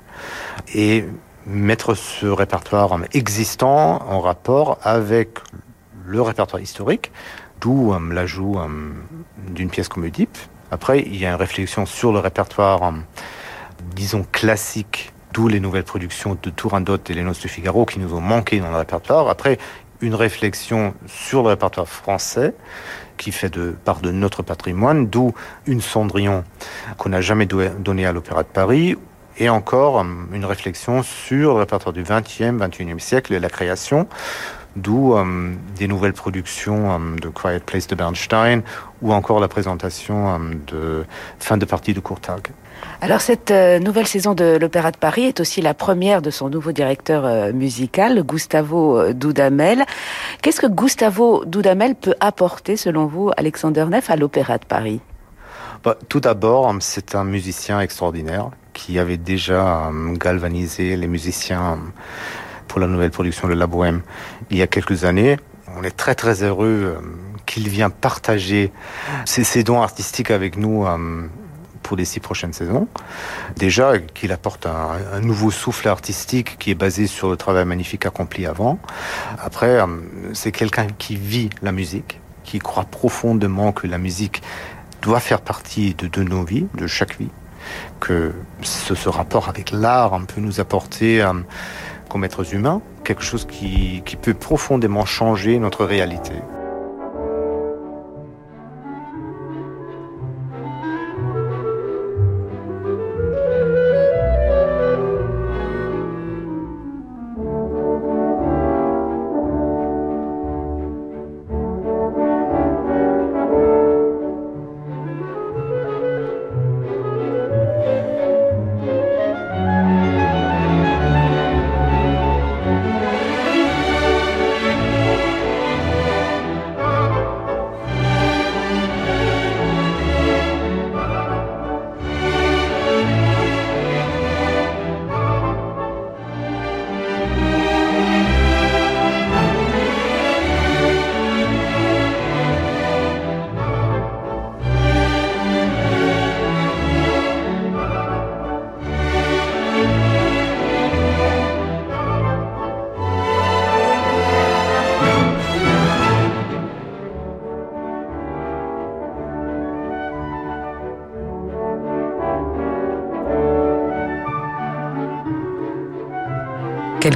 et 0.74 1.06
mettre 1.46 1.94
ce 1.94 2.26
répertoire 2.26 3.00
existant 3.14 4.04
en 4.10 4.20
rapport 4.20 4.78
avec 4.84 5.40
le 6.06 6.22
répertoire 6.22 6.62
historique, 6.62 7.14
d'où 7.62 7.94
l'ajout 8.12 8.58
d'une 9.52 9.70
pièce 9.70 9.88
comme 9.88 10.04
Oedipe. 10.04 10.38
Après, 10.70 11.00
il 11.00 11.16
y 11.16 11.26
a 11.26 11.30
une 11.30 11.36
réflexion 11.36 11.86
sur 11.86 12.12
le 12.12 12.20
répertoire, 12.20 12.94
disons, 13.96 14.26
classique 14.30 15.14
d'où 15.36 15.50
les 15.50 15.60
nouvelles 15.60 15.84
productions 15.84 16.38
de 16.42 16.50
Turandot 16.50 16.98
et 17.10 17.14
les 17.14 17.22
Noces 17.22 17.42
de 17.42 17.50
Figaro 17.50 17.86
qui 17.86 18.00
nous 18.00 18.14
ont 18.14 18.22
manqué 18.22 18.62
dans 18.62 18.72
le 18.72 18.78
répertoire. 18.78 19.28
Après, 19.28 19.58
une 20.00 20.16
réflexion 20.16 20.94
sur 21.08 21.44
le 21.44 21.50
répertoire 21.50 21.90
français 21.90 22.54
qui 23.18 23.34
fait 23.34 23.50
de 23.50 23.76
part 23.84 24.00
de 24.00 24.12
notre 24.12 24.44
patrimoine, 24.44 25.08
d'où 25.08 25.34
une 25.68 25.82
Cendrillon 25.82 26.46
qu'on 26.98 27.10
n'a 27.10 27.20
jamais 27.20 27.46
donnée 27.46 28.06
à 28.06 28.14
l'Opéra 28.14 28.44
de 28.44 28.48
Paris, 28.48 28.96
et 29.38 29.50
encore 29.50 29.96
hum, 29.96 30.30
une 30.32 30.46
réflexion 30.46 31.04
sur 31.04 31.56
le 31.56 31.60
répertoire 31.60 31.92
du 31.92 32.04
20e, 32.04 32.58
21e 32.58 33.00
siècle 33.00 33.34
et 33.34 33.40
la 33.42 33.50
création, 33.50 34.08
d'où 34.78 35.16
hum, 35.16 35.58
des 35.78 35.90
nouvelles 35.90 36.14
productions 36.14 36.92
hum, 36.92 37.20
de 37.20 37.28
Quiet 37.28 37.60
Place 37.60 37.88
de 37.88 37.96
Bernstein, 37.96 38.62
ou 39.02 39.12
encore 39.12 39.42
la 39.42 39.50
présentation 39.50 40.40
de 40.66 41.04
fin 41.40 41.58
de 41.58 41.66
partie 41.66 41.94
de 41.94 42.00
Courtag. 42.00 42.52
Alors 43.02 43.22
cette 43.22 43.52
euh, 43.52 43.80
nouvelle 43.80 44.08
saison 44.08 44.34
de 44.34 44.58
l'Opéra 44.60 44.92
de 44.92 44.98
Paris 44.98 45.26
est 45.26 45.40
aussi 45.40 45.62
la 45.62 45.74
première 45.74 46.22
de 46.22 46.32
son 46.32 46.50
nouveau 46.50 46.72
directeur 46.72 47.26
euh, 47.26 47.54
musical, 47.54 48.24
Gustavo 48.24 48.98
euh, 48.98 49.14
Dudamel. 49.14 49.86
Qu'est-ce 50.42 50.62
que 50.62 50.68
Gustavo 50.68 51.46
Dudamel 51.46 51.96
peut 51.96 52.16
apporter, 52.20 52.78
selon 52.78 53.06
vous, 53.06 53.32
Alexander 53.38 53.86
Neff, 53.90 54.10
à 54.10 54.16
l'Opéra 54.16 54.58
de 54.58 54.66
Paris? 54.66 55.02
Bah, 55.84 55.98
Tout 56.10 56.20
d'abord, 56.20 56.74
c'est 56.80 57.16
un 57.16 57.26
musicien 57.26 57.82
extraordinaire 57.82 58.50
qui 58.74 58.98
avait 58.98 59.18
déjà 59.18 59.92
galvanisé 60.14 60.98
les 60.98 61.08
musiciens 61.08 61.80
pour 62.68 62.80
la 62.80 62.88
nouvelle 62.88 63.12
production 63.12 63.48
de 63.48 63.54
La 63.54 63.68
Bohème 63.68 64.02
il 64.50 64.58
y 64.58 64.62
a 64.62 64.68
quelques 64.68 65.06
années. 65.06 65.38
On 65.78 65.84
est 65.84 65.96
très 65.96 66.16
très 66.16 66.44
heureux 66.44 66.98
qu'il 67.46 67.70
vienne 67.70 67.92
partager 67.92 68.72
ses, 69.26 69.64
dons 69.64 69.82
artistiques 69.82 70.32
avec 70.32 70.58
nous 70.58 70.86
pour 71.86 71.96
les 71.96 72.06
six 72.06 72.20
prochaines 72.20 72.52
saisons. 72.52 72.88
Déjà, 73.58 74.00
qu'il 74.00 74.32
apporte 74.32 74.66
un, 74.66 75.20
nouveau 75.22 75.52
souffle 75.52 75.88
artistique 75.88 76.58
qui 76.58 76.72
est 76.72 76.76
basé 76.76 77.06
sur 77.06 77.30
le 77.30 77.38
travail 77.38 77.64
magnifique 77.66 78.08
accompli 78.08 78.48
avant. 78.48 78.80
Après, 79.40 79.80
euh, 79.80 79.86
c'est 80.34 80.52
quelqu'un 80.52 80.88
qui 80.98 81.16
vit 81.16 81.52
la 81.62 81.72
musique, 81.72 82.20
qui 82.44 82.58
croit 82.58 82.86
profondément 82.86 83.72
que 83.72 83.86
la 83.86 84.00
musique 84.00 84.42
doit 85.04 85.20
faire 85.20 85.42
partie 85.42 85.94
de, 85.94 86.24
nos 86.24 86.44
vies, 86.44 86.66
de 86.74 86.88
chaque 86.88 87.20
vie, 87.20 87.30
que 88.00 88.34
ce, 88.64 89.08
rapport 89.08 89.48
avec 89.48 89.70
l'art 89.70 90.20
peut 90.26 90.42
nous 90.42 90.60
apporter 90.60 91.22
euh, 91.22 91.34
comme 92.10 92.24
êtres 92.24 92.56
humains 92.56 92.82
quelque 93.04 93.24
chose 93.24 93.46
qui 93.46 94.02
peut 94.24 94.34
profondément 94.34 95.06
changer 95.06 95.60
notre 95.60 95.86
réalité. 95.86 96.34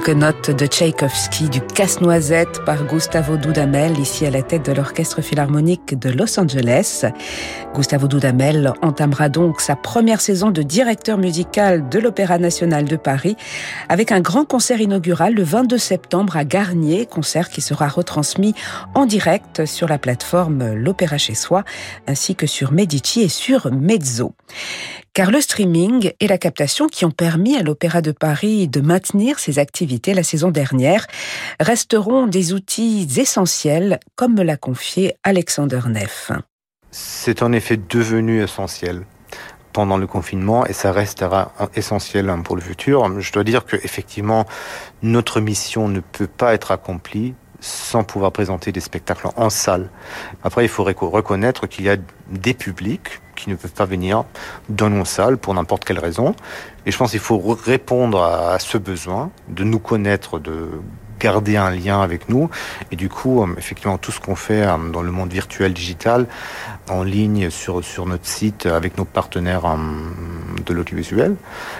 Quelques 0.09 0.21
notes 0.23 0.49
de 0.49 0.65
Tchaïkovski 0.65 1.49
du 1.49 1.61
Casse-Noisette 1.61 2.65
par 2.65 2.83
Gustavo 2.85 3.37
Dudamel, 3.37 3.99
ici 3.99 4.25
à 4.25 4.31
la 4.31 4.41
tête 4.41 4.65
de 4.65 4.71
l'Orchestre 4.71 5.21
Philharmonique 5.21 5.99
de 5.99 6.09
Los 6.09 6.39
Angeles. 6.39 7.05
Gustavo 7.75 8.07
Dudamel 8.07 8.73
entamera 8.81 9.29
donc 9.29 9.61
sa 9.61 9.75
première 9.75 10.19
saison 10.19 10.49
de 10.49 10.63
directeur 10.63 11.19
musical 11.19 11.89
de 11.89 11.99
l'Opéra 11.99 12.39
National 12.39 12.85
de 12.85 12.95
Paris 12.95 13.35
avec 13.87 14.11
un 14.11 14.19
grand 14.19 14.45
concert 14.45 14.81
inaugural 14.81 15.35
le 15.35 15.43
22 15.43 15.77
septembre 15.77 16.37
à 16.37 16.43
Garnier, 16.43 17.05
concert 17.05 17.49
qui 17.49 17.61
sera 17.61 17.87
retransmis 17.87 18.55
en 18.95 19.05
direct 19.05 19.67
sur 19.67 19.87
la 19.87 19.99
plateforme 19.99 20.73
L'Opéra 20.73 21.19
chez 21.19 21.35
soi 21.35 21.63
ainsi 22.07 22.33
que 22.33 22.47
sur 22.47 22.71
Medici 22.71 23.21
et 23.21 23.29
sur 23.29 23.71
Mezzo. 23.71 24.33
Car 25.13 25.31
le 25.31 25.41
streaming 25.41 26.11
et 26.19 26.27
la 26.27 26.37
captation 26.37 26.87
qui 26.87 27.05
ont 27.05 27.11
permis 27.11 27.57
à 27.57 27.63
l'Opéra 27.63 28.01
de 28.01 28.11
Paris 28.11 28.67
de 28.67 28.81
maintenir 28.81 29.39
ses 29.39 29.59
activités 29.59 30.13
la 30.13 30.23
saison 30.23 30.51
dernière 30.51 31.07
resteront 31.59 32.27
des 32.27 32.53
outils 32.53 33.07
essentiels, 33.17 33.99
comme 34.15 34.35
me 34.35 34.43
l'a 34.43 34.57
confié 34.57 35.15
Alexander 35.23 35.81
Neff. 35.87 36.31
C'est 36.91 37.43
en 37.43 37.51
effet 37.51 37.77
devenu 37.77 38.41
essentiel 38.41 39.05
pendant 39.73 39.97
le 39.97 40.07
confinement 40.07 40.65
et 40.65 40.73
ça 40.73 40.91
restera 40.91 41.53
essentiel 41.75 42.33
pour 42.43 42.55
le 42.55 42.61
futur. 42.61 43.21
Je 43.21 43.31
dois 43.31 43.43
dire 43.43 43.65
que 43.65 43.75
effectivement 43.77 44.45
notre 45.03 45.39
mission 45.41 45.87
ne 45.87 45.99
peut 45.99 46.27
pas 46.27 46.53
être 46.53 46.71
accomplie 46.71 47.35
sans 47.61 48.03
pouvoir 48.03 48.31
présenter 48.31 48.71
des 48.71 48.79
spectacles 48.79 49.27
en 49.35 49.49
salle. 49.49 49.89
Après, 50.43 50.63
il 50.63 50.69
faut 50.69 50.83
reconnaître 50.83 51.67
qu'il 51.67 51.85
y 51.85 51.89
a 51.89 51.97
des 52.29 52.53
publics 52.53 53.21
qui 53.39 53.49
ne 53.49 53.55
peuvent 53.55 53.71
pas 53.71 53.85
venir 53.85 54.23
dans 54.67 54.89
nos 54.89 55.05
salles 55.05 55.37
pour 55.37 55.53
n'importe 55.53 55.85
quelle 55.85 55.99
raison. 55.99 56.35
Et 56.85 56.91
je 56.91 56.97
pense 56.97 57.11
qu'il 57.11 57.19
faut 57.19 57.39
répondre 57.39 58.21
à 58.21 58.59
ce 58.59 58.77
besoin 58.77 59.31
de 59.47 59.63
nous 59.63 59.79
connaître, 59.79 60.39
de 60.39 60.69
garder 61.19 61.57
un 61.57 61.71
lien 61.71 62.01
avec 62.01 62.29
nous. 62.29 62.49
Et 62.91 62.95
du 62.95 63.09
coup, 63.09 63.43
euh, 63.43 63.47
effectivement, 63.57 63.97
tout 63.97 64.11
ce 64.11 64.19
qu'on 64.19 64.35
fait 64.35 64.63
euh, 64.63 64.77
dans 64.91 65.01
le 65.01 65.11
monde 65.11 65.31
virtuel 65.31 65.73
digital, 65.73 66.27
en 66.89 67.03
ligne, 67.03 67.49
sur, 67.49 67.83
sur 67.83 68.05
notre 68.05 68.25
site, 68.25 68.65
avec 68.65 68.97
nos 68.97 69.05
partenaires 69.05 69.65
euh, 69.65 69.75
de 70.65 70.73
l'audiovisuel, 70.73 71.35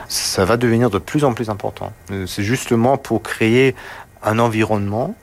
ça 0.08 0.46
va 0.46 0.58
devenir 0.58 0.90
de 0.90 1.00
plus 1.00 1.24
en 1.24 1.34
plus 1.34 1.50
important. 1.50 1.94
C'est 2.28 2.44
justement 2.44 2.98
pour 2.98 3.24
créer 3.24 3.76
un 4.22 4.40
environnement 4.40 5.16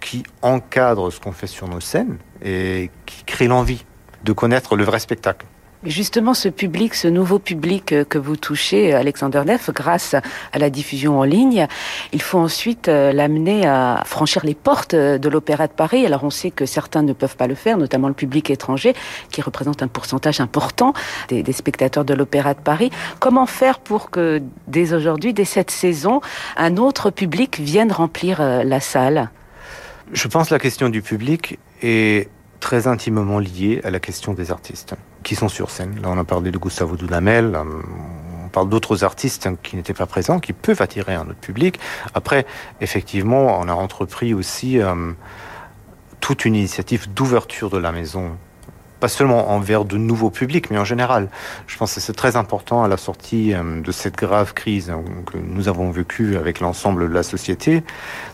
qui 0.00 0.22
encadre 0.40 1.12
ce 1.12 1.20
qu'on 1.20 1.32
fait 1.32 1.46
sur 1.46 1.68
nos 1.68 1.80
scènes 1.80 2.16
et 2.42 2.90
qui 3.04 3.24
crée 3.24 3.48
l'envie 3.48 3.84
de 4.24 4.32
connaître 4.32 4.76
le 4.76 4.84
vrai 4.84 4.98
spectacle. 4.98 5.46
Justement, 5.84 6.34
ce 6.34 6.50
public, 6.50 6.94
ce 6.94 7.08
nouveau 7.08 7.38
public 7.38 7.92
euh, 7.92 8.04
que 8.04 8.18
vous 8.18 8.36
touchez, 8.36 8.92
Alexander 8.92 9.42
Neff, 9.46 9.70
grâce 9.70 10.12
à 10.12 10.58
la 10.58 10.68
diffusion 10.68 11.18
en 11.18 11.24
ligne, 11.24 11.66
il 12.12 12.20
faut 12.20 12.38
ensuite 12.38 12.88
euh, 12.88 13.12
l'amener 13.12 13.66
à 13.66 14.02
franchir 14.04 14.44
les 14.44 14.54
portes 14.54 14.92
euh, 14.92 15.16
de 15.16 15.30
l'Opéra 15.30 15.68
de 15.68 15.72
Paris. 15.72 16.04
Alors 16.04 16.22
on 16.22 16.28
sait 16.28 16.50
que 16.50 16.66
certains 16.66 17.00
ne 17.00 17.14
peuvent 17.14 17.36
pas 17.36 17.46
le 17.46 17.54
faire, 17.54 17.78
notamment 17.78 18.08
le 18.08 18.14
public 18.14 18.50
étranger, 18.50 18.92
qui 19.30 19.40
représente 19.40 19.82
un 19.82 19.88
pourcentage 19.88 20.38
important 20.42 20.92
des, 21.28 21.42
des 21.42 21.52
spectateurs 21.52 22.04
de 22.04 22.12
l'Opéra 22.12 22.52
de 22.52 22.60
Paris. 22.60 22.90
Comment 23.18 23.46
faire 23.46 23.78
pour 23.78 24.10
que 24.10 24.42
dès 24.68 24.92
aujourd'hui, 24.92 25.32
dès 25.32 25.46
cette 25.46 25.70
saison, 25.70 26.20
un 26.58 26.76
autre 26.76 27.08
public 27.08 27.58
vienne 27.58 27.90
remplir 27.90 28.42
la 28.42 28.80
salle? 28.80 29.30
Je 30.12 30.28
pense 30.28 30.48
que 30.48 30.54
la 30.54 30.60
question 30.60 30.90
du 30.90 31.00
public 31.00 31.58
est 31.80 32.28
très 32.60 32.86
intimement 32.86 33.38
liée 33.38 33.80
à 33.82 33.90
la 33.90 33.98
question 33.98 34.34
des 34.34 34.50
artistes 34.50 34.94
qui 35.22 35.34
sont 35.34 35.48
sur 35.48 35.70
scène. 35.70 36.00
Là, 36.02 36.08
on 36.10 36.18
a 36.18 36.24
parlé 36.24 36.50
de 36.50 36.58
Gustavo 36.58 36.96
Dudamel, 36.96 37.54
euh, 37.54 37.64
on 38.44 38.48
parle 38.48 38.68
d'autres 38.68 39.04
artistes 39.04 39.48
qui 39.62 39.76
n'étaient 39.76 39.94
pas 39.94 40.06
présents, 40.06 40.40
qui 40.40 40.52
peuvent 40.52 40.82
attirer 40.82 41.14
un 41.14 41.22
autre 41.22 41.40
public. 41.40 41.78
Après, 42.14 42.46
effectivement, 42.80 43.58
on 43.60 43.68
a 43.68 43.74
entrepris 43.74 44.34
aussi 44.34 44.80
euh, 44.80 45.12
toute 46.20 46.44
une 46.44 46.56
initiative 46.56 47.12
d'ouverture 47.12 47.70
de 47.70 47.78
la 47.78 47.92
maison 47.92 48.36
pas 49.00 49.08
seulement 49.08 49.50
envers 49.50 49.86
de 49.86 49.96
nouveaux 49.96 50.28
publics, 50.28 50.70
mais 50.70 50.76
en 50.76 50.84
général. 50.84 51.30
Je 51.66 51.78
pense 51.78 51.94
que 51.94 52.00
c'est 52.00 52.12
très 52.12 52.36
important 52.36 52.84
à 52.84 52.88
la 52.88 52.98
sortie 52.98 53.54
euh, 53.54 53.80
de 53.80 53.92
cette 53.92 54.16
grave 54.16 54.52
crise 54.52 54.92
que 55.26 55.38
nous 55.38 55.68
avons 55.68 55.90
vécue 55.90 56.36
avec 56.36 56.60
l'ensemble 56.60 57.08
de 57.08 57.14
la 57.14 57.22
société, 57.22 57.82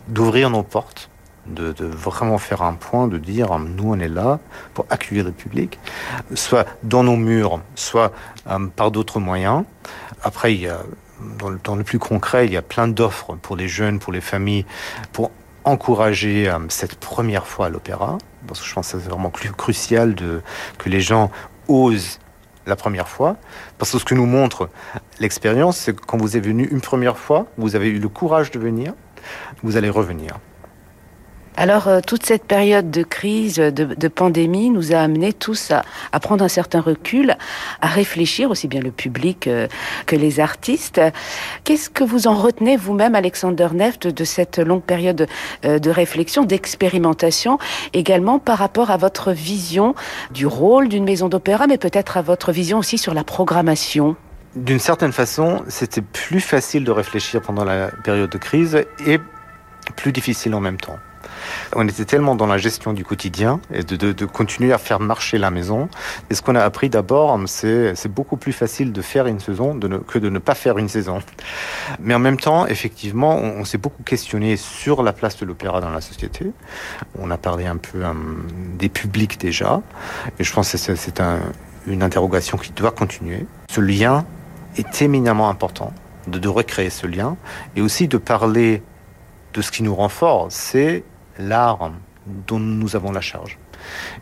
d'ouvrir 0.09 0.51
nos 0.51 0.65
portes 0.65 1.09
de, 1.49 1.85
vraiment 1.85 2.39
faire 2.39 2.63
un 2.63 2.75
point, 2.75 3.09
de 3.09 3.19
dire 3.19 3.59
nous 3.59 3.93
on 3.93 3.99
est 3.99 4.09
là 4.09 4.39
pour 4.75 4.87
accueillir 4.91 5.25
le 5.25 5.33
public, 5.33 5.79
soit 6.35 6.67
dans 6.83 7.03
nos 7.03 7.17
murs, 7.17 7.61
soit 7.75 8.13
euh, 8.49 8.67
par 8.75 8.91
d'autres 8.91 9.21
moyens. 9.21 9.65
Après, 10.23 10.55
il 10.55 10.63
y 10.63 10.69
a, 10.69 10.81
dans, 11.65 11.77
le, 11.77 11.85
plus 11.85 11.99
concret, 11.99 12.47
il 12.47 12.53
y 12.53 12.57
a 12.57 12.63
plein 12.63 12.89
d'offres 12.89 13.37
pour 13.41 13.57
les 13.57 13.69
jeunes, 13.69 13.99
pour 13.99 14.13
les 14.13 14.21
familles, 14.21 14.65
pour 15.13 15.31
encourager 15.65 16.49
euh, 16.49 16.59
cette 16.69 16.97
première 16.97 17.47
fois 17.47 17.67
à 17.67 17.69
l'opéra. 17.69 18.19
Parce 18.47 18.61
que 18.61 18.67
je 18.67 18.75
pense 18.75 18.93
que 18.93 18.99
c'est 18.99 19.09
vraiment 19.09 19.31
crucial 19.31 20.15
de, 20.15 20.43
que 20.79 20.89
les 20.89 21.01
gens 21.01 21.31
osent 21.69 22.21
la 22.67 22.77
première 22.77 23.09
fois. 23.09 23.37
Parce 23.79 23.93
que 23.93 23.99
ce 23.99 24.05
que 24.05 24.15
nous 24.15 24.27
montre 24.27 24.69
l'expérience, 25.21 25.77
c'est 25.77 25.95
que 25.95 26.05
quand 26.05 26.19
vous 26.19 26.37
êtes 26.37 26.45
venu 26.45 26.65
une 26.71 26.81
première 26.81 27.19
fois, 27.19 27.47
vous 27.57 27.77
avez 27.77 27.89
eu 27.89 27.99
le 27.99 28.09
courage 28.09 28.51
de 28.51 28.59
venir, 28.59 28.93
vous 29.63 29.77
allez 29.77 29.91
revenir. 29.91 30.39
Alors, 31.59 31.89
euh, 31.89 32.01
toute 32.07 32.27
cette 32.27 32.45
période 32.45 32.91
de 32.91 33.03
crise, 33.03 33.57
de, 33.57 34.09
pandémie, 34.09 34.69
nous 34.69 34.93
a 34.93 34.99
amenés 34.99 35.33
tous 35.33 35.73
à, 35.73 36.21
prendre 36.21 36.45
un 36.45 36.49
certain 36.49 36.81
recul, 36.81 37.35
à 37.81 37.87
réfléchir, 37.87 38.51
aussi 38.51 38.69
bien 38.69 38.81
le 38.81 38.91
public 38.91 39.47
euh, 39.47 39.67
que 40.05 40.17
les 40.17 40.39
artistes. 40.39 41.01
Qu'est-ce 41.65 41.89
que 41.89 42.05
vous 42.05 42.27
en 42.27 42.35
retenez 42.35 42.77
vous-même, 42.77 43.15
Alexander 43.15 43.69
Neff, 43.73 43.99
de, 43.99 44.25
cette 44.25 44.59
longue 44.59 44.83
période 44.83 45.29
euh, 45.65 45.79
de 45.79 45.91
réflexion, 45.91 46.45
d'expérimentation, 46.45 47.59
également 47.95 48.39
par 48.39 48.59
rapport 48.59 48.91
à 48.91 48.99
votre 48.99 49.33
vision 49.33 49.95
du 50.33 50.47
rôle 50.47 50.89
d'une 50.89 51.05
maison 51.05 51.29
d'opéra, 51.29 51.67
mais 51.67 51.79
peut-être 51.79 52.19
à 52.19 52.23
votre 52.23 52.53
vision 52.53 52.79
aussi 52.79 52.99
sur 52.99 53.15
la 53.15 53.25
programmation? 53.25 54.17
D'une 54.57 54.79
certaine 54.79 55.13
façon, 55.13 55.63
c'était 55.69 56.03
plus 56.03 56.41
facile 56.41 56.85
de 56.85 56.91
réfléchir 56.91 57.41
pendant 57.41 57.65
la 57.65 57.89
période 58.05 58.31
de 58.31 58.39
crise 58.39 58.85
et 59.07 59.19
plus 59.97 60.13
difficile 60.13 60.55
en 60.55 60.61
même 60.61 60.79
temps. 60.79 60.99
On 61.75 61.87
était 61.87 62.05
tellement 62.05 62.35
dans 62.35 62.47
la 62.47 62.59
gestion 62.59 62.93
du 62.93 63.05
quotidien 63.05 63.61
et 63.73 63.83
de, 63.83 64.25
continuer 64.25 64.73
à 64.73 64.79
faire 64.79 65.01
marcher 65.01 65.39
la 65.39 65.51
maison. 65.51 65.89
Et 66.31 66.35
ce 66.35 66.43
qu'on 66.43 66.55
a 66.55 66.63
appris 66.63 66.89
d'abord, 66.89 67.39
c'est 67.47 68.09
beaucoup 68.09 68.37
plus 68.37 68.53
facile 68.53 68.93
de 68.93 69.03
faire 69.03 69.27
une 69.27 69.41
saison 69.41 69.79
que 70.07 70.19
de 70.19 70.29
ne 70.29 70.39
pas 70.39 70.55
faire 70.55 70.79
une 70.79 70.89
saison. 70.89 71.21
Mais 72.01 72.15
en 72.15 72.19
même 72.19 72.39
temps, 72.39 72.67
effectivement, 72.67 73.37
on, 73.37 73.65
s'est 73.65 73.79
beaucoup 73.79 74.03
questionné 74.03 74.57
sur 74.57 75.03
la 75.03 75.13
place 75.13 75.37
de 75.39 75.45
l'opéra 75.45 75.81
dans 75.81 75.91
la 75.91 76.01
société. 76.01 76.53
On 77.19 77.31
a 77.31 77.39
parlé 77.39 77.67
un 77.67 77.77
peu 77.77 78.05
euh, 78.05 78.13
des 78.79 78.89
publics 78.89 79.39
déjà. 79.41 79.83
Et 80.39 80.45
je 80.45 80.53
pense 80.53 80.73
que 80.73 80.79
c'est 80.79 81.21
une 81.87 82.03
interrogation 82.03 82.59
qui 82.59 82.73
doit 82.73 82.93
continuer. 82.93 83.47
Ce 83.69 83.81
lien 83.81 84.25
est 84.77 85.03
éminemment 85.03 85.49
important 85.49 85.93
de, 86.27 86.39
de 86.39 86.49
recréer 86.49 86.91
ce 86.91 87.07
lien 87.07 87.37
et 87.75 87.81
aussi 87.81 88.09
de 88.09 88.19
parler 88.19 88.83
de 89.57 89.63
ce 89.63 89.71
qui 89.71 89.83
nous 89.83 89.95
rend 89.95 90.09
fort, 90.09 90.49
c'est 90.51 91.03
l'art 91.39 91.93
dont 92.27 92.59
nous 92.59 92.97
avons 92.97 93.13
la 93.13 93.21
charge. 93.21 93.59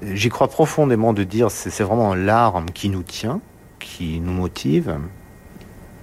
J'y 0.03 0.29
crois 0.29 0.49
profondément 0.49 1.13
de 1.13 1.25
dire 1.25 1.51
c'est 1.51 1.83
vraiment 1.83 2.15
l'art 2.15 2.63
qui 2.75 2.89
nous 2.89 3.03
tient, 3.03 3.41
qui 3.79 4.21
nous 4.21 4.33
motive 4.33 4.97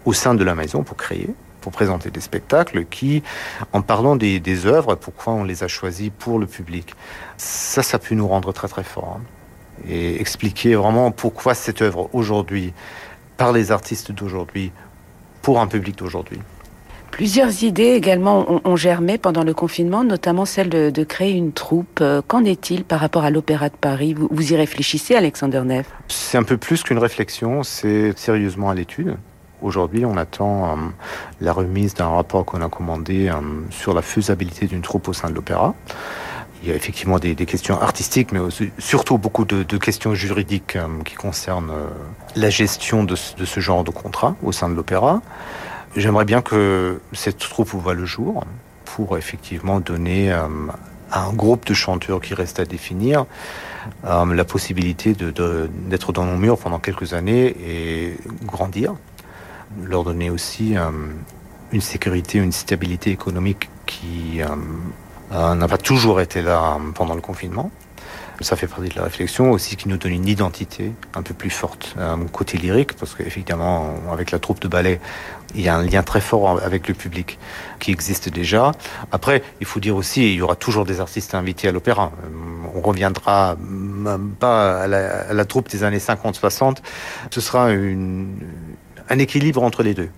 au 0.05 0.13
sein 0.13 0.33
de 0.33 0.43
la 0.43 0.55
maison 0.55 0.83
pour 0.83 0.97
créer, 0.97 1.29
pour 1.61 1.71
présenter 1.71 2.09
des 2.09 2.21
spectacles 2.21 2.85
qui, 2.85 3.23
en 3.71 3.81
parlant 3.81 4.15
des, 4.15 4.65
œuvres, 4.65 4.95
pourquoi 4.95 5.33
on 5.33 5.43
les 5.43 5.63
a 5.63 5.67
choisis 5.67 6.09
pour 6.17 6.39
le 6.39 6.47
public, 6.47 6.95
ça, 7.37 7.83
ça 7.83 7.99
peut 7.99 8.15
nous 8.15 8.27
rendre 8.27 8.51
très 8.51 8.67
très 8.67 8.83
fort. 8.83 9.19
Hein. 9.19 9.23
Et 9.87 10.19
expliquer 10.19 10.75
vraiment 10.75 11.11
pourquoi 11.11 11.55
cette 11.55 11.81
œuvre 11.81 12.09
aujourd'hui, 12.13 12.73
par 13.37 13.51
les 13.51 13.71
artistes 13.71 14.11
d'aujourd'hui, 14.11 14.71
pour 15.41 15.59
un 15.59 15.67
public 15.67 15.97
d'aujourd'hui. 15.97 16.39
Plusieurs 17.11 17.63
idées 17.63 17.91
également 17.91 18.61
ont, 18.65 18.75
germé 18.77 19.17
pendant 19.17 19.43
le 19.43 19.53
confinement, 19.53 20.03
notamment 20.03 20.45
celle 20.45 20.69
de, 20.69 21.03
créer 21.03 21.33
une 21.33 21.51
troupe. 21.51 21.99
Euh, 22.01 22.21
qu'en 22.25 22.45
est-il 22.45 22.85
par 22.85 23.01
rapport 23.01 23.25
à 23.25 23.29
l'Opéra 23.29 23.67
de 23.67 23.75
Paris? 23.75 24.15
Vous, 24.17 24.53
y 24.53 24.55
réfléchissez, 24.55 25.15
Alexander 25.15 25.61
Neff? 25.65 25.87
C'est 26.07 26.37
un 26.37 26.43
peu 26.43 26.57
plus 26.57 26.83
qu'une 26.83 26.97
réflexion, 26.97 27.63
c'est 27.63 28.17
sérieusement 28.17 28.69
à 28.69 28.75
l'étude. 28.75 29.17
Aujourd'hui, 29.61 30.05
on 30.05 30.15
attend 30.15 30.69
euh, 30.69 30.75
la 31.41 31.51
remise 31.51 31.93
d'un 31.93 32.07
rapport 32.07 32.45
qu'on 32.45 32.61
a 32.61 32.69
commandé 32.69 33.27
euh, 33.27 33.35
sur 33.69 33.93
la 33.93 34.01
faisabilité 34.01 34.65
d'une 34.65 34.81
troupe 34.81 35.09
au 35.09 35.13
sein 35.13 35.29
de 35.29 35.35
l'opéra. 35.35 35.75
Il 36.63 36.69
y 36.69 36.71
a 36.71 36.75
effectivement 36.75 37.19
des, 37.19 37.35
questions 37.35 37.79
artistiques, 37.79 38.31
mais 38.31 38.39
surtout 38.77 39.17
beaucoup 39.17 39.45
de, 39.45 39.77
questions 39.77 40.13
juridiques 40.13 40.77
qui 41.05 41.15
concernent 41.15 41.73
la 42.35 42.51
gestion 42.51 43.03
de, 43.03 43.15
de, 43.37 43.45
ce 43.45 43.59
genre 43.59 43.83
de 43.83 43.89
contrat 43.89 44.35
au 44.43 44.51
sein 44.51 44.69
de 44.69 44.75
l'opéra. 44.75 45.23
J'aimerais 45.95 46.23
bien 46.23 46.41
que 46.41 47.01
cette 47.11 47.37
troupe 47.37 47.69
voit 47.69 47.93
le 47.93 48.05
jour 48.05 48.45
pour 48.85 49.17
effectivement 49.17 49.81
donner 49.81 50.31
euh, 50.31 50.47
à 51.11 51.25
un 51.25 51.33
groupe 51.33 51.65
de 51.65 51.73
chanteurs 51.73 52.21
qui 52.21 52.33
reste 52.33 52.61
à 52.61 52.65
définir 52.65 53.25
euh, 54.05 54.33
la 54.33 54.45
possibilité 54.45 55.13
d'être 55.13 56.13
dans 56.13 56.23
nos 56.23 56.37
murs 56.37 56.57
pendant 56.57 56.79
quelques 56.79 57.13
années 57.13 57.55
et 57.65 58.17
grandir, 58.45 58.95
leur 59.83 60.05
donner 60.05 60.29
aussi 60.29 60.77
euh, 60.77 60.91
une 61.73 61.81
sécurité, 61.81 62.37
une 62.37 62.53
stabilité 62.53 63.11
économique 63.11 63.69
qui 63.85 64.39
n'a 65.31 65.67
pas 65.67 65.77
toujours 65.77 66.21
été 66.21 66.41
là 66.41 66.77
pendant 66.95 67.15
le 67.15 67.21
confinement. 67.21 67.69
Ça 68.41 68.55
fait 68.55 68.67
partie 68.67 68.89
de 68.89 68.95
la 68.95 69.03
réflexion 69.03 69.51
aussi 69.51 69.75
qui 69.75 69.87
nous 69.87 69.97
donne 69.97 70.13
une 70.13 70.27
identité 70.27 70.91
un 71.13 71.21
peu 71.21 71.33
plus 71.33 71.49
forte 71.49 71.95
euh, 71.97 72.17
côté 72.31 72.57
lyrique, 72.57 72.93
parce 72.93 73.13
qu'effectivement, 73.13 73.93
avec 74.11 74.31
la 74.31 74.39
troupe 74.39 74.59
de 74.59 74.67
ballet, 74.67 74.99
il 75.53 75.61
y 75.61 75.69
a 75.69 75.75
un 75.75 75.83
lien 75.83 76.01
très 76.01 76.21
fort 76.21 76.59
avec 76.59 76.87
le 76.87 76.93
public 76.93 77.37
qui 77.79 77.91
existe 77.91 78.29
déjà. 78.29 78.71
Après, 79.11 79.43
il 79.59 79.67
faut 79.67 79.79
dire 79.79 79.95
aussi, 79.95 80.31
il 80.31 80.35
y 80.35 80.41
aura 80.41 80.55
toujours 80.55 80.85
des 80.85 80.99
artistes 80.99 81.35
invités 81.35 81.67
à 81.67 81.71
l'opéra. 81.71 82.11
Euh, 82.23 82.27
on 82.73 82.81
reviendra 82.81 83.57
pas 84.39 84.81
à 84.83 84.87
la, 84.87 85.45
troupe 85.45 85.69
des 85.69 85.83
années 85.83 85.99
50-60. 85.99 86.77
Ce 87.29 87.41
sera 87.41 87.67
un 87.67 89.19
équilibre 89.19 89.61
entre 89.61 89.83
les 89.83 89.93
deux. 89.93 90.09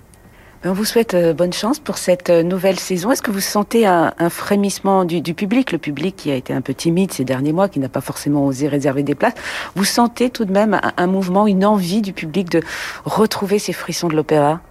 On 0.65 0.71
vous 0.71 0.85
souhaite 0.85 1.13
euh, 1.13 1.33
bonne 1.33 1.51
chance 1.51 1.79
pour 1.79 1.97
cette 1.97 2.29
euh, 2.29 2.41
nouvelle 2.41 2.79
saison. 2.79 3.11
Est-ce 3.11 3.21
que 3.21 3.31
vous 3.31 3.41
sentez 3.41 3.85
un, 3.85 4.13
frémissement 4.29 5.03
du, 5.03 5.21
public, 5.33 5.73
le 5.73 5.77
public 5.77 6.15
qui 6.15 6.31
a 6.31 6.35
été 6.35 6.53
un 6.53 6.61
peu 6.61 6.73
timide 6.73 7.11
ces 7.11 7.25
derniers 7.25 7.51
mois, 7.51 7.67
qui 7.67 7.79
n'a 7.79 7.89
pas 7.89 7.99
forcément 7.99 8.45
osé 8.45 8.69
réserver 8.69 9.03
des 9.03 9.13
places. 9.13 9.33
Vous 9.75 9.83
sentez 9.83 10.29
tout 10.29 10.45
de 10.45 10.53
même 10.53 10.79
un, 10.95 11.07
mouvement, 11.07 11.47
une 11.47 11.65
envie 11.65 12.01
du 12.01 12.13
public 12.13 12.49
de 12.49 12.61
retrouver 13.03 13.59
ces 13.59 13.73
frissons 13.73 14.07
de 14.07 14.15
l'opéra? 14.15 14.61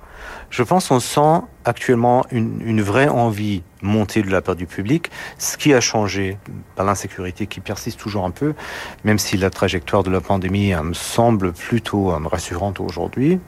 Je 0.48 0.62
pense 0.62 0.88
qu'on 0.88 1.00
sent 1.00 1.44
actuellement 1.66 2.24
une, 2.30 2.80
vraie 2.80 3.08
envie 3.08 3.62
montée 3.82 4.22
de 4.22 4.30
la 4.30 4.40
part 4.40 4.56
du 4.56 4.66
public, 4.66 5.10
ce 5.36 5.58
qui 5.58 5.74
a 5.74 5.80
changé 5.80 6.38
par 6.74 6.86
l'insécurité 6.86 7.46
qui 7.46 7.60
persiste 7.60 8.00
toujours 8.00 8.24
un 8.24 8.30
peu, 8.30 8.54
même 9.04 9.18
si 9.18 9.36
la 9.36 9.50
trajectoire 9.50 10.02
de 10.02 10.10
la 10.10 10.22
pandémie 10.22 10.72
euh, 10.72 10.82
me 10.82 10.94
semble 10.94 11.52
plutôt 11.52 12.14
rassurante 12.30 12.80
aujourd'hui 12.80 13.40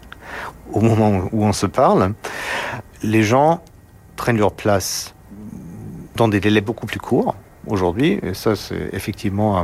au 0.73 0.81
moment 0.81 1.29
où 1.33 1.45
on 1.45 1.53
se 1.53 1.67
parle, 1.67 2.15
les 3.03 3.23
gens 3.23 3.63
prennent 4.17 4.39
leur 4.39 4.53
place 4.53 5.15
dans 6.17 6.29
des 6.29 6.41
délais 6.41 6.61
beaucoup 6.61 6.87
plus 6.87 7.01
courts 7.01 7.35
aujourd'hui. 7.67 8.19
Et 8.23 8.35
ça, 8.35 8.57
c'est 8.57 8.91
effectivement 8.93 9.59
euh, 9.59 9.63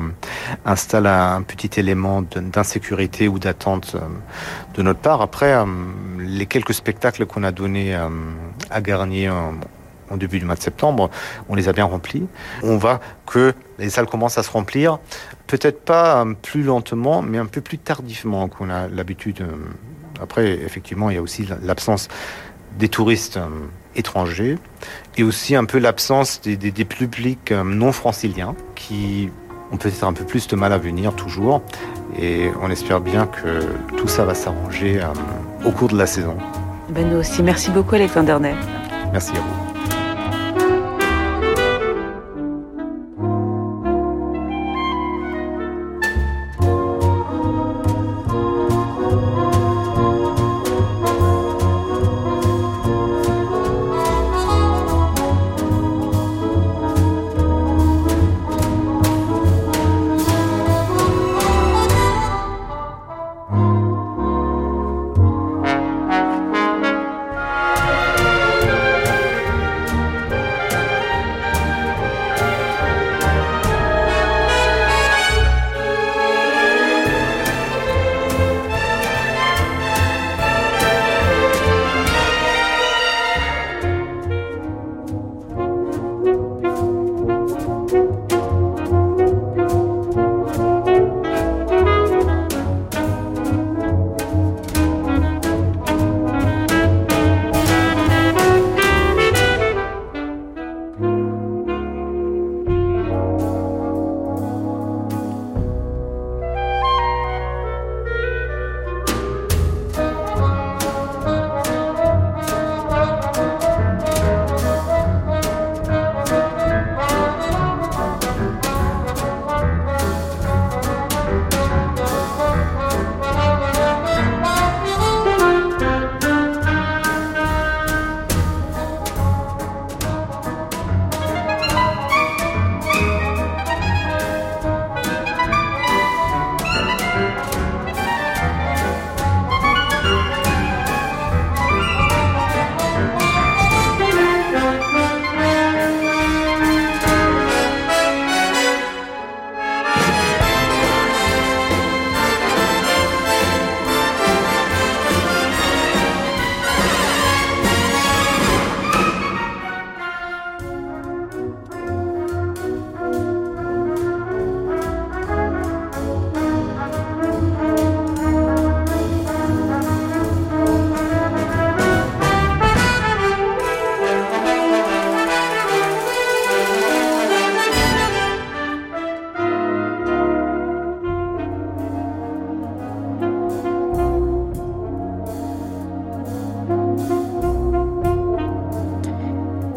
installe 0.65 1.07
un 1.07 1.43
petit 1.43 1.79
élément 1.79 2.23
d'insécurité 2.23 3.29
ou 3.29 3.39
d'attente 3.39 3.93
euh, 3.95 4.01
de 4.75 4.83
notre 4.83 5.01
part. 5.01 5.23
Après, 5.23 5.53
euh, 5.53 5.65
les 6.19 6.47
quelques 6.47 6.75
spectacles 6.75 7.27
qu'on 7.27 7.43
a 7.43 7.53
donnés 7.53 7.95
à 8.71 8.81
Garnier 8.81 9.29
en 9.29 10.17
début 10.17 10.39
du 10.39 10.45
mois 10.45 10.55
de 10.55 10.63
septembre, 10.63 11.11
on 11.49 11.55
les 11.55 11.69
a 11.69 11.73
bien 11.73 11.85
remplis. 11.85 12.27
On 12.63 12.77
voit 12.77 13.01
que 13.27 13.55
les 13.79 13.91
salles 13.91 14.07
commencent 14.07 14.39
à 14.39 14.43
se 14.43 14.51
remplir, 14.51 14.99
peut-être 15.47 15.85
pas 15.85 16.25
plus 16.43 16.63
lentement, 16.63 17.23
mais 17.23 17.39
un 17.39 17.47
peu 17.47 17.61
plus 17.61 17.79
tardivement 17.79 18.49
qu'on 18.49 18.71
a 18.71 18.89
l'habitude 18.89 19.45
après, 20.21 20.51
effectivement, 20.51 21.11
il 21.11 21.17
y 21.17 21.19
a 21.19 21.23
aussi 21.23 21.47
l'absence 21.63 22.09
des 22.79 22.89
touristes 22.89 23.37
euh, 23.37 23.49
étrangers 23.97 24.59
et 25.17 25.23
aussi 25.23 25.57
un 25.57 25.65
peu 25.65 25.79
l'absence 25.79 26.41
des, 26.41 26.85
publics 26.85 27.53
euh, 27.53 27.65
non 27.65 27.93
franciliens 27.93 28.55
qui 28.75 29.29
ont 29.73 29.77
peut-être 29.77 30.05
un 30.05 30.13
peu 30.13 30.25
plus 30.25 30.47
de 30.49 30.57
mal 30.57 30.73
à 30.73 30.79
venir 30.79 31.15
toujours. 31.15 31.63
Et 32.19 32.51
on 32.63 32.71
espère 32.71 33.01
bien 33.01 33.27
que 33.27 33.61
tout 33.97 34.09
ça 34.09 34.25
va 34.25 34.35
s'arranger 34.35 35.01
euh, 35.01 35.07
au 35.65 35.71
cours 35.71 35.89
de 35.89 35.97
la 35.97 36.07
saison. 36.07 36.37
Ben 36.91 37.09
nous 37.09 37.19
aussi. 37.19 37.43
Merci 37.43 37.71
beaucoup, 37.71 37.95
Alexandre 37.95 38.41
Merci 39.13 39.33
à 39.37 39.41
vous. 39.41 39.60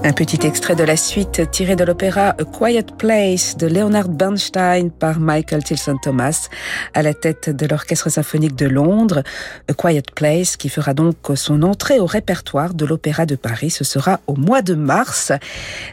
Un 0.05 0.11
petit 0.11 0.45
extrait 0.45 0.75
de 0.75 0.83
la 0.83 0.97
suite 0.97 1.49
tiré 1.51 1.77
de 1.77 1.85
l'opéra 1.85 2.35
A 2.37 2.43
Quiet 2.43 2.87
Place 2.97 3.55
de 3.55 3.67
Leonard 3.67 4.09
Bernstein 4.09 4.91
par 4.91 5.21
Michael 5.21 5.63
Tilson 5.63 5.95
Thomas 6.03 6.49
à 6.93 7.01
la 7.01 7.13
tête 7.13 7.49
de 7.49 7.65
l'Orchestre 7.65 8.09
symphonique 8.09 8.57
de 8.57 8.65
Londres. 8.65 9.23
A 9.69 9.73
Quiet 9.73 10.03
Place 10.13 10.57
qui 10.57 10.67
fera 10.67 10.93
donc 10.93 11.15
son 11.35 11.63
entrée 11.63 12.01
au 12.01 12.05
répertoire 12.05 12.73
de 12.73 12.85
l'Opéra 12.85 13.25
de 13.25 13.35
Paris. 13.35 13.69
Ce 13.69 13.85
sera 13.85 14.19
au 14.27 14.35
mois 14.35 14.61
de 14.61 14.75
mars. 14.75 15.31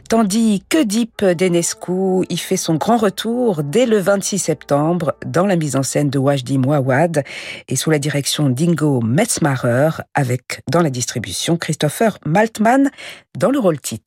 Tandis 0.08 0.64
que 0.68 0.82
Deep 0.82 1.24
d'Enescu 1.24 2.24
y 2.28 2.36
fait 2.36 2.56
son 2.56 2.74
grand 2.74 2.96
retour 2.96 3.62
dès 3.62 3.86
le 3.86 3.98
26 3.98 4.40
septembre 4.40 5.14
dans 5.24 5.46
la 5.46 5.54
mise 5.54 5.76
en 5.76 5.84
scène 5.84 6.10
de 6.10 6.18
Wajdi 6.18 6.58
Mouawad 6.58 7.22
et 7.68 7.76
sous 7.76 7.90
la 7.90 8.00
direction 8.00 8.48
d'Ingo 8.48 9.02
Metzmarer 9.02 10.02
avec 10.14 10.62
dans 10.68 10.82
la 10.82 10.90
distribution 10.90 11.56
Christopher 11.56 12.18
Maltman 12.26 12.90
dans 13.38 13.52
le 13.52 13.60
rôle 13.60 13.80
titre. 13.80 13.99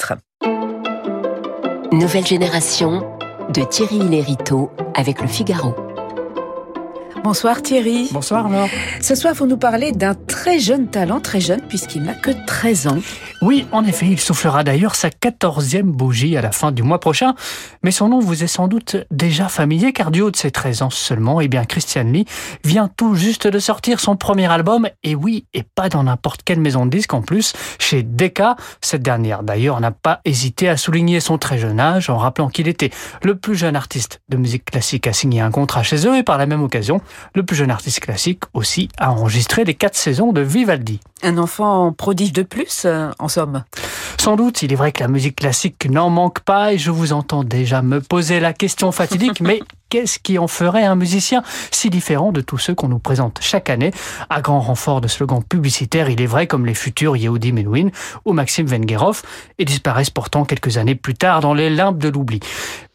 Nouvelle 1.91 2.25
génération 2.25 3.17
de 3.49 3.61
Thierry 3.63 3.99
Lériteau 3.99 4.71
avec 4.95 5.21
le 5.21 5.27
Figaro. 5.27 5.92
Bonsoir 7.23 7.61
Thierry. 7.61 8.09
Bonsoir 8.11 8.49
Laure. 8.49 8.67
Ce 8.99 9.15
soir, 9.15 9.33
vous 9.33 9.47
nous 9.47 9.55
parlez 9.55 9.93
d'un 9.93 10.13
très 10.13 10.59
jeune 10.59 10.87
talent, 10.89 11.21
très 11.21 11.39
jeune 11.39 11.61
puisqu'il 11.61 12.03
n'a 12.03 12.15
que 12.15 12.31
13 12.45 12.87
ans. 12.87 12.97
Oui, 13.41 13.65
en 13.71 13.85
effet, 13.85 14.07
il 14.07 14.19
soufflera 14.19 14.65
d'ailleurs 14.65 14.95
sa 14.95 15.07
14e 15.07 15.83
bougie 15.83 16.35
à 16.35 16.41
la 16.41 16.51
fin 16.51 16.73
du 16.73 16.83
mois 16.83 16.99
prochain. 16.99 17.33
Mais 17.81 17.91
son 17.91 18.09
nom 18.09 18.19
vous 18.19 18.43
est 18.43 18.47
sans 18.47 18.67
doute 18.67 18.97
déjà 19.09 19.47
familier 19.47 19.93
car 19.93 20.11
du 20.11 20.19
haut 20.21 20.31
de 20.31 20.35
ses 20.35 20.51
13 20.51 20.81
ans 20.81 20.89
seulement, 20.89 21.39
eh 21.39 21.47
bien 21.47 21.63
Christian 21.63 22.03
Lee 22.03 22.25
vient 22.65 22.89
tout 22.89 23.15
juste 23.15 23.47
de 23.47 23.59
sortir 23.59 24.01
son 24.01 24.17
premier 24.17 24.51
album 24.51 24.89
et 25.03 25.15
oui, 25.15 25.45
et 25.53 25.63
pas 25.63 25.87
dans 25.87 26.03
n'importe 26.03 26.43
quelle 26.43 26.59
maison 26.59 26.85
de 26.85 26.91
disques 26.91 27.13
en 27.13 27.21
plus, 27.21 27.53
chez 27.79 28.03
Decca. 28.03 28.57
Cette 28.81 29.01
dernière 29.01 29.43
d'ailleurs 29.43 29.79
n'a 29.79 29.91
pas 29.91 30.19
hésité 30.25 30.67
à 30.67 30.75
souligner 30.75 31.21
son 31.21 31.37
très 31.37 31.57
jeune 31.57 31.79
âge 31.79 32.09
en 32.09 32.17
rappelant 32.17 32.49
qu'il 32.49 32.67
était 32.67 32.91
le 33.21 33.35
plus 33.35 33.55
jeune 33.55 33.77
artiste 33.77 34.21
de 34.27 34.35
musique 34.35 34.65
classique 34.65 35.07
à 35.07 35.13
signer 35.13 35.39
un 35.39 35.51
contrat 35.51 35.83
chez 35.83 36.05
eux 36.05 36.17
et 36.17 36.23
par 36.23 36.37
la 36.37 36.47
même 36.47 36.63
occasion, 36.63 36.99
Le 37.35 37.43
plus 37.43 37.55
jeune 37.55 37.71
artiste 37.71 37.99
classique 37.99 38.43
aussi 38.53 38.89
a 38.97 39.11
enregistré 39.11 39.63
les 39.63 39.73
quatre 39.73 39.95
saisons 39.95 40.31
de 40.31 40.41
Vivaldi. 40.41 40.99
Un 41.21 41.37
enfant 41.37 41.91
prodige 41.93 42.33
de 42.33 42.43
plus, 42.43 42.83
euh, 42.85 43.09
en 43.19 43.27
somme. 43.27 43.63
Sans 44.19 44.35
doute, 44.35 44.61
il 44.61 44.71
est 44.71 44.75
vrai 44.75 44.91
que 44.91 45.01
la 45.01 45.07
musique 45.07 45.37
classique 45.37 45.89
n'en 45.89 46.09
manque 46.09 46.41
pas 46.41 46.73
et 46.73 46.77
je 46.77 46.91
vous 46.91 47.13
entends 47.13 47.43
déjà 47.43 47.81
me 47.81 47.99
poser 47.99 48.39
la 48.39 48.53
question 48.53 48.91
fatidique, 48.91 49.41
mais 49.41 49.61
qu'est-ce 49.93 50.17
qui 50.17 50.39
en 50.39 50.47
ferait 50.47 50.85
un 50.85 50.95
musicien 50.95 51.43
si 51.69 51.91
différent 51.91 52.31
de 52.31 52.41
tous 52.41 52.57
ceux 52.57 52.73
qu'on 52.73 52.87
nous 52.87 52.97
présente 52.97 53.37
chaque 53.43 53.69
année? 53.69 53.91
À 54.27 54.41
grand 54.41 54.59
renfort 54.59 55.01
de 55.01 55.07
slogans 55.07 55.43
publicitaires, 55.43 56.09
il 56.09 56.19
est 56.19 56.25
vrai, 56.25 56.47
comme 56.47 56.65
les 56.65 56.73
futurs 56.73 57.15
Yehudi 57.15 57.51
Menuhin 57.51 57.89
ou 58.25 58.33
Maxime 58.33 58.65
Vengerov, 58.65 59.21
et 59.59 59.65
disparaissent 59.65 60.09
pourtant 60.09 60.45
quelques 60.45 60.79
années 60.79 60.95
plus 60.95 61.13
tard 61.13 61.41
dans 61.41 61.53
les 61.53 61.69
limbes 61.69 61.99
de 61.99 62.09
l'oubli. 62.09 62.39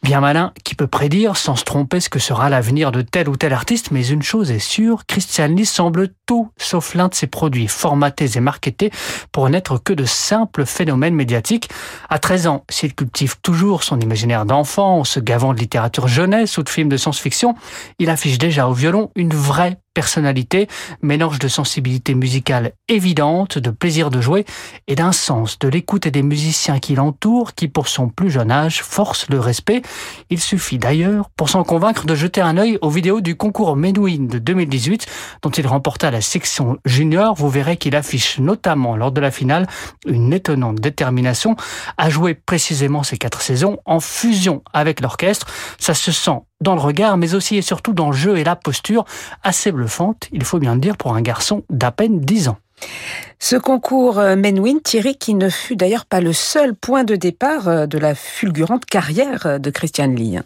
Bien 0.03 0.19
malin 0.19 0.51
qui 0.65 0.75
peut 0.75 0.87
prédire 0.87 1.37
sans 1.37 1.55
se 1.55 1.63
tromper 1.63 2.01
ce 2.01 2.09
que 2.09 2.19
sera 2.19 2.49
l'avenir 2.49 2.91
de 2.91 3.01
tel 3.01 3.29
ou 3.29 3.37
tel 3.37 3.53
artiste, 3.53 3.91
mais 3.91 4.07
une 4.07 4.23
chose 4.23 4.51
est 4.51 4.59
sûre, 4.59 5.05
Christian 5.07 5.47
Lee 5.47 5.65
semble 5.65 6.09
tout 6.25 6.51
sauf 6.57 6.95
l'un 6.95 7.07
de 7.07 7.15
ses 7.15 7.27
produits 7.27 7.67
formatés 7.67 8.37
et 8.37 8.39
marketés 8.39 8.91
pour 9.31 9.49
n'être 9.49 9.77
que 9.77 9.93
de 9.93 10.05
simples 10.05 10.65
phénomènes 10.65 11.15
médiatiques. 11.15 11.69
À 12.09 12.19
13 12.19 12.47
ans, 12.47 12.65
s'il 12.69 12.93
cultive 12.93 13.37
toujours 13.41 13.83
son 13.83 13.99
imaginaire 13.99 14.45
d'enfant 14.45 14.99
en 14.99 15.03
se 15.03 15.19
gavant 15.19 15.53
de 15.53 15.59
littérature 15.59 16.07
jeunesse 16.07 16.57
ou 16.57 16.63
de 16.63 16.69
films 16.69 16.88
de 16.89 16.97
science-fiction, 16.97 17.55
il 17.99 18.09
affiche 18.09 18.37
déjà 18.37 18.67
au 18.67 18.73
violon 18.73 19.11
une 19.15 19.33
vraie 19.33 19.77
personnalité, 19.93 20.67
mélange 21.01 21.39
de 21.39 21.47
sensibilité 21.47 22.15
musicale 22.15 22.73
évidente, 22.87 23.57
de 23.57 23.69
plaisir 23.69 24.09
de 24.09 24.21
jouer 24.21 24.45
et 24.87 24.95
d'un 24.95 25.11
sens 25.11 25.59
de 25.59 25.67
l'écoute 25.67 26.05
et 26.05 26.11
des 26.11 26.23
musiciens 26.23 26.79
qui 26.79 26.95
l'entourent 26.95 27.53
qui, 27.53 27.67
pour 27.67 27.87
son 27.87 28.09
plus 28.09 28.29
jeune 28.29 28.51
âge, 28.51 28.81
force 28.81 29.27
le 29.29 29.39
respect. 29.39 29.81
Il 30.29 30.39
suffit 30.39 30.77
d'ailleurs, 30.77 31.29
pour 31.35 31.49
s'en 31.49 31.63
convaincre, 31.63 32.05
de 32.05 32.15
jeter 32.15 32.41
un 32.41 32.57
œil 32.57 32.77
aux 32.81 32.89
vidéos 32.89 33.21
du 33.21 33.35
concours 33.35 33.75
Menuhin 33.75 34.27
de 34.27 34.39
2018 34.39 35.07
dont 35.41 35.49
il 35.49 35.67
remporta 35.67 36.11
la 36.11 36.21
section 36.21 36.77
junior. 36.85 37.35
Vous 37.35 37.49
verrez 37.49 37.77
qu'il 37.77 37.95
affiche 37.95 38.39
notamment 38.39 38.95
lors 38.95 39.11
de 39.11 39.21
la 39.21 39.31
finale 39.31 39.67
une 40.05 40.33
étonnante 40.33 40.77
détermination 40.77 41.55
à 41.97 42.09
jouer 42.09 42.33
précisément 42.33 43.03
ces 43.03 43.17
quatre 43.17 43.41
saisons 43.41 43.77
en 43.85 43.99
fusion 43.99 44.63
avec 44.73 45.01
l'orchestre. 45.01 45.47
Ça 45.77 45.93
se 45.93 46.11
sent 46.11 46.39
dans 46.61 46.75
le 46.75 46.81
regard, 46.81 47.17
mais 47.17 47.35
aussi 47.35 47.55
et 47.55 47.61
surtout 47.61 47.93
dans 47.93 48.11
le 48.11 48.15
jeu 48.15 48.37
et 48.37 48.43
la 48.43 48.55
posture, 48.55 49.05
assez 49.43 49.71
bluffante, 49.79 50.27
il 50.31 50.43
faut 50.43 50.59
bien 50.59 50.75
le 50.75 50.81
dire, 50.81 50.97
pour 50.97 51.15
un 51.15 51.21
garçon 51.21 51.63
d'à 51.69 51.91
peine 51.91 52.19
10 52.19 52.49
ans. 52.49 52.57
Ce 53.41 53.55
concours 53.55 54.19
euh, 54.19 54.35
Menwin, 54.35 54.81
Thierry, 54.83 55.15
qui 55.15 55.33
ne 55.33 55.47
fut 55.47 55.77
d'ailleurs 55.77 56.05
pas 56.05 56.19
le 56.19 56.33
seul 56.33 56.75
point 56.75 57.05
de 57.05 57.15
départ 57.15 57.69
euh, 57.69 57.85
de 57.85 57.97
la 57.97 58.13
fulgurante 58.13 58.85
carrière 58.85 59.45
euh, 59.45 59.59
de 59.59 59.69
Christian 59.69 60.07
Lee. 60.07 60.39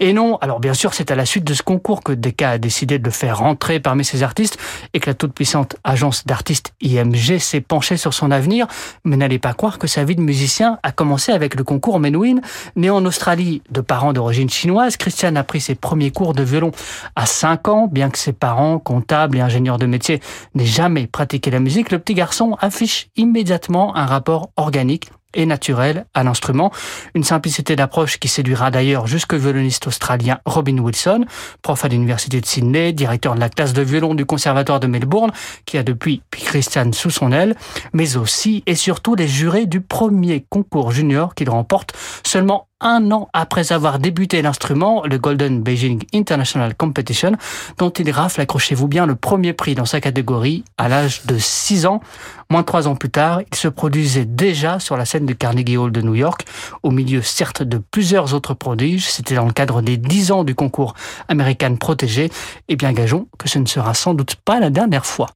Et 0.00 0.14
non, 0.14 0.38
alors 0.38 0.58
bien 0.58 0.72
sûr, 0.72 0.94
c'est 0.94 1.10
à 1.10 1.14
la 1.14 1.26
suite 1.26 1.44
de 1.44 1.52
ce 1.52 1.62
concours 1.62 2.02
que 2.02 2.10
Decca 2.12 2.52
a 2.52 2.58
décidé 2.58 2.98
de 2.98 3.04
le 3.04 3.10
faire 3.10 3.40
rentrer 3.40 3.80
parmi 3.80 4.02
ses 4.02 4.22
artistes 4.22 4.56
et 4.94 4.98
que 4.98 5.10
la 5.10 5.14
toute-puissante 5.14 5.76
agence 5.84 6.24
d'artistes 6.24 6.72
IMG 6.80 7.38
s'est 7.38 7.60
penchée 7.60 7.98
sur 7.98 8.14
son 8.14 8.30
avenir. 8.30 8.66
Mais 9.04 9.18
n'allez 9.18 9.38
pas 9.38 9.52
croire 9.52 9.78
que 9.78 9.86
sa 9.86 10.04
vie 10.04 10.16
de 10.16 10.22
musicien 10.22 10.78
a 10.82 10.90
commencé 10.90 11.32
avec 11.32 11.54
le 11.54 11.64
concours 11.64 12.00
Menwin. 12.00 12.40
Né 12.76 12.88
en 12.88 13.04
Australie 13.04 13.60
de 13.70 13.82
parents 13.82 14.14
d'origine 14.14 14.48
chinoise, 14.48 14.96
Christian 14.96 15.36
a 15.36 15.44
pris 15.44 15.60
ses 15.60 15.74
premiers 15.74 16.12
cours 16.12 16.32
de 16.32 16.42
violon 16.42 16.70
à 17.14 17.26
5 17.26 17.68
ans, 17.68 17.88
bien 17.92 18.08
que 18.08 18.18
ses 18.18 18.32
parents, 18.32 18.78
comptables 18.78 19.36
et 19.36 19.42
ingénieurs 19.42 19.78
de 19.78 19.84
métier, 19.84 20.20
n'aient 20.54 20.64
jamais 20.64 21.06
pratiqué 21.06 21.50
la 21.50 21.60
musique. 21.60 21.90
Le 21.90 21.98
petit 21.98 22.14
garçon 22.14 22.37
affiche 22.60 23.08
immédiatement 23.16 23.96
un 23.96 24.06
rapport 24.06 24.50
organique 24.56 25.10
et 25.34 25.46
naturel 25.46 26.06
à 26.14 26.24
l'instrument. 26.24 26.72
Une 27.14 27.24
simplicité 27.24 27.76
d'approche 27.76 28.18
qui 28.18 28.28
séduira 28.28 28.70
d'ailleurs 28.70 29.06
jusque 29.06 29.34
violoniste 29.34 29.86
australien 29.86 30.38
Robin 30.46 30.78
Wilson, 30.78 31.26
prof 31.62 31.84
à 31.84 31.88
l'université 31.88 32.40
de 32.40 32.46
Sydney, 32.46 32.92
directeur 32.92 33.34
de 33.34 33.40
la 33.40 33.48
classe 33.48 33.72
de 33.72 33.82
violon 33.82 34.14
du 34.14 34.24
conservatoire 34.24 34.80
de 34.80 34.86
Melbourne, 34.86 35.32
qui 35.66 35.76
a 35.76 35.82
depuis 35.82 36.22
Christian 36.30 36.92
sous 36.92 37.10
son 37.10 37.30
aile, 37.32 37.56
mais 37.92 38.16
aussi 38.16 38.62
et 38.66 38.74
surtout 38.74 39.14
les 39.14 39.28
jurés 39.28 39.66
du 39.66 39.80
premier 39.80 40.46
concours 40.48 40.92
junior 40.92 41.34
qu'il 41.34 41.50
remporte 41.50 41.92
seulement 42.24 42.67
un 42.80 43.10
an 43.10 43.28
après 43.32 43.72
avoir 43.72 43.98
débuté 43.98 44.42
l'instrument, 44.42 45.02
le 45.04 45.18
Golden 45.18 45.62
Beijing 45.62 46.04
International 46.14 46.74
Competition, 46.74 47.32
dont 47.78 47.90
il 47.90 48.10
rafle, 48.10 48.40
accrochez-vous 48.40 48.88
bien, 48.88 49.06
le 49.06 49.16
premier 49.16 49.52
prix 49.52 49.74
dans 49.74 49.84
sa 49.84 50.00
catégorie 50.00 50.64
à 50.76 50.88
l'âge 50.88 51.26
de 51.26 51.38
6 51.38 51.86
ans. 51.86 52.00
Moins 52.50 52.60
de 52.60 52.66
3 52.66 52.88
ans 52.88 52.96
plus 52.96 53.10
tard, 53.10 53.42
il 53.50 53.56
se 53.56 53.68
produisait 53.68 54.24
déjà 54.24 54.78
sur 54.78 54.96
la 54.96 55.04
scène 55.04 55.26
du 55.26 55.36
Carnegie 55.36 55.76
Hall 55.76 55.92
de 55.92 56.02
New 56.02 56.14
York, 56.14 56.46
au 56.82 56.90
milieu 56.90 57.22
certes 57.22 57.62
de 57.62 57.78
plusieurs 57.78 58.34
autres 58.34 58.54
prodiges. 58.54 59.08
C'était 59.08 59.34
dans 59.34 59.46
le 59.46 59.52
cadre 59.52 59.82
des 59.82 59.96
10 59.96 60.32
ans 60.32 60.44
du 60.44 60.54
concours 60.54 60.94
American 61.28 61.76
Protégé. 61.76 62.30
Et 62.68 62.76
bien 62.76 62.92
gageons 62.92 63.28
que 63.38 63.48
ce 63.48 63.58
ne 63.58 63.66
sera 63.66 63.94
sans 63.94 64.14
doute 64.14 64.36
pas 64.36 64.60
la 64.60 64.70
dernière 64.70 65.06
fois. 65.06 65.28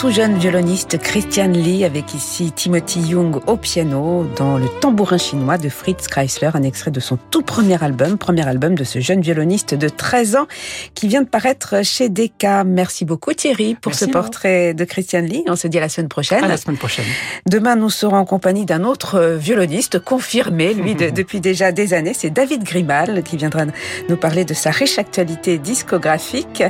Tout 0.00 0.10
jeune 0.10 0.38
violoniste 0.38 0.96
Christian 0.96 1.48
Lee 1.48 1.84
avec 1.84 2.14
ici 2.14 2.52
Timothy 2.52 3.00
Young 3.00 3.36
au 3.46 3.58
piano 3.58 4.26
dans 4.34 4.56
le 4.56 4.66
tambourin 4.80 5.18
chinois 5.18 5.58
de 5.58 5.68
Fritz 5.68 6.08
Kreisler, 6.08 6.48
un 6.54 6.62
extrait 6.62 6.90
de 6.90 7.00
son 7.00 7.18
tout 7.30 7.42
premier 7.42 7.84
album, 7.84 8.16
premier 8.16 8.48
album 8.48 8.74
de 8.74 8.82
ce 8.82 8.98
jeune 9.00 9.20
violoniste 9.20 9.74
de 9.74 9.90
13 9.90 10.36
ans 10.36 10.46
qui 10.94 11.06
vient 11.06 11.20
de 11.20 11.28
paraître 11.28 11.84
chez 11.84 12.08
Decca. 12.08 12.64
Merci 12.64 13.04
beaucoup 13.04 13.34
Thierry 13.34 13.74
pour 13.74 13.94
ce 13.94 14.06
portrait 14.06 14.72
de 14.72 14.84
Christian 14.84 15.20
Lee. 15.20 15.44
On 15.48 15.54
se 15.54 15.68
dit 15.68 15.76
à 15.76 15.82
la 15.82 15.90
semaine 15.90 16.08
prochaine. 16.08 16.42
À 16.42 16.48
la 16.48 16.56
semaine 16.56 16.78
prochaine. 16.78 17.04
Demain, 17.46 17.76
nous 17.76 17.90
serons 17.90 18.16
en 18.16 18.24
compagnie 18.24 18.64
d'un 18.64 18.84
autre 18.84 19.36
violoniste 19.38 19.98
confirmé, 19.98 20.72
lui, 20.72 20.94
depuis 21.12 21.40
déjà 21.40 21.72
des 21.72 21.92
années. 21.92 22.14
C'est 22.14 22.30
David 22.30 22.64
Grimal 22.64 23.22
qui 23.22 23.36
viendra 23.36 23.66
nous 24.08 24.16
parler 24.16 24.46
de 24.46 24.54
sa 24.54 24.70
riche 24.70 24.98
actualité 24.98 25.58
discographique. 25.58 26.62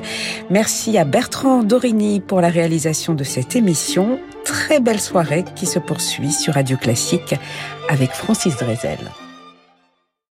Merci 0.51 0.99
à 0.99 1.05
Bertrand 1.05 1.63
Dorini 1.63 2.19
pour 2.19 2.41
la 2.41 2.49
réalisation 2.49 3.15
de 3.21 3.25
cette 3.25 3.55
émission. 3.55 4.19
Très 4.47 4.81
belle 4.81 4.99
soirée 4.99 5.45
qui 5.55 5.67
se 5.67 5.79
poursuit 5.79 6.33
sur 6.33 6.55
Radio 6.55 6.79
Classique 6.79 7.35
avec 7.91 8.13
Francis 8.13 8.57
Drezel. 8.57 8.99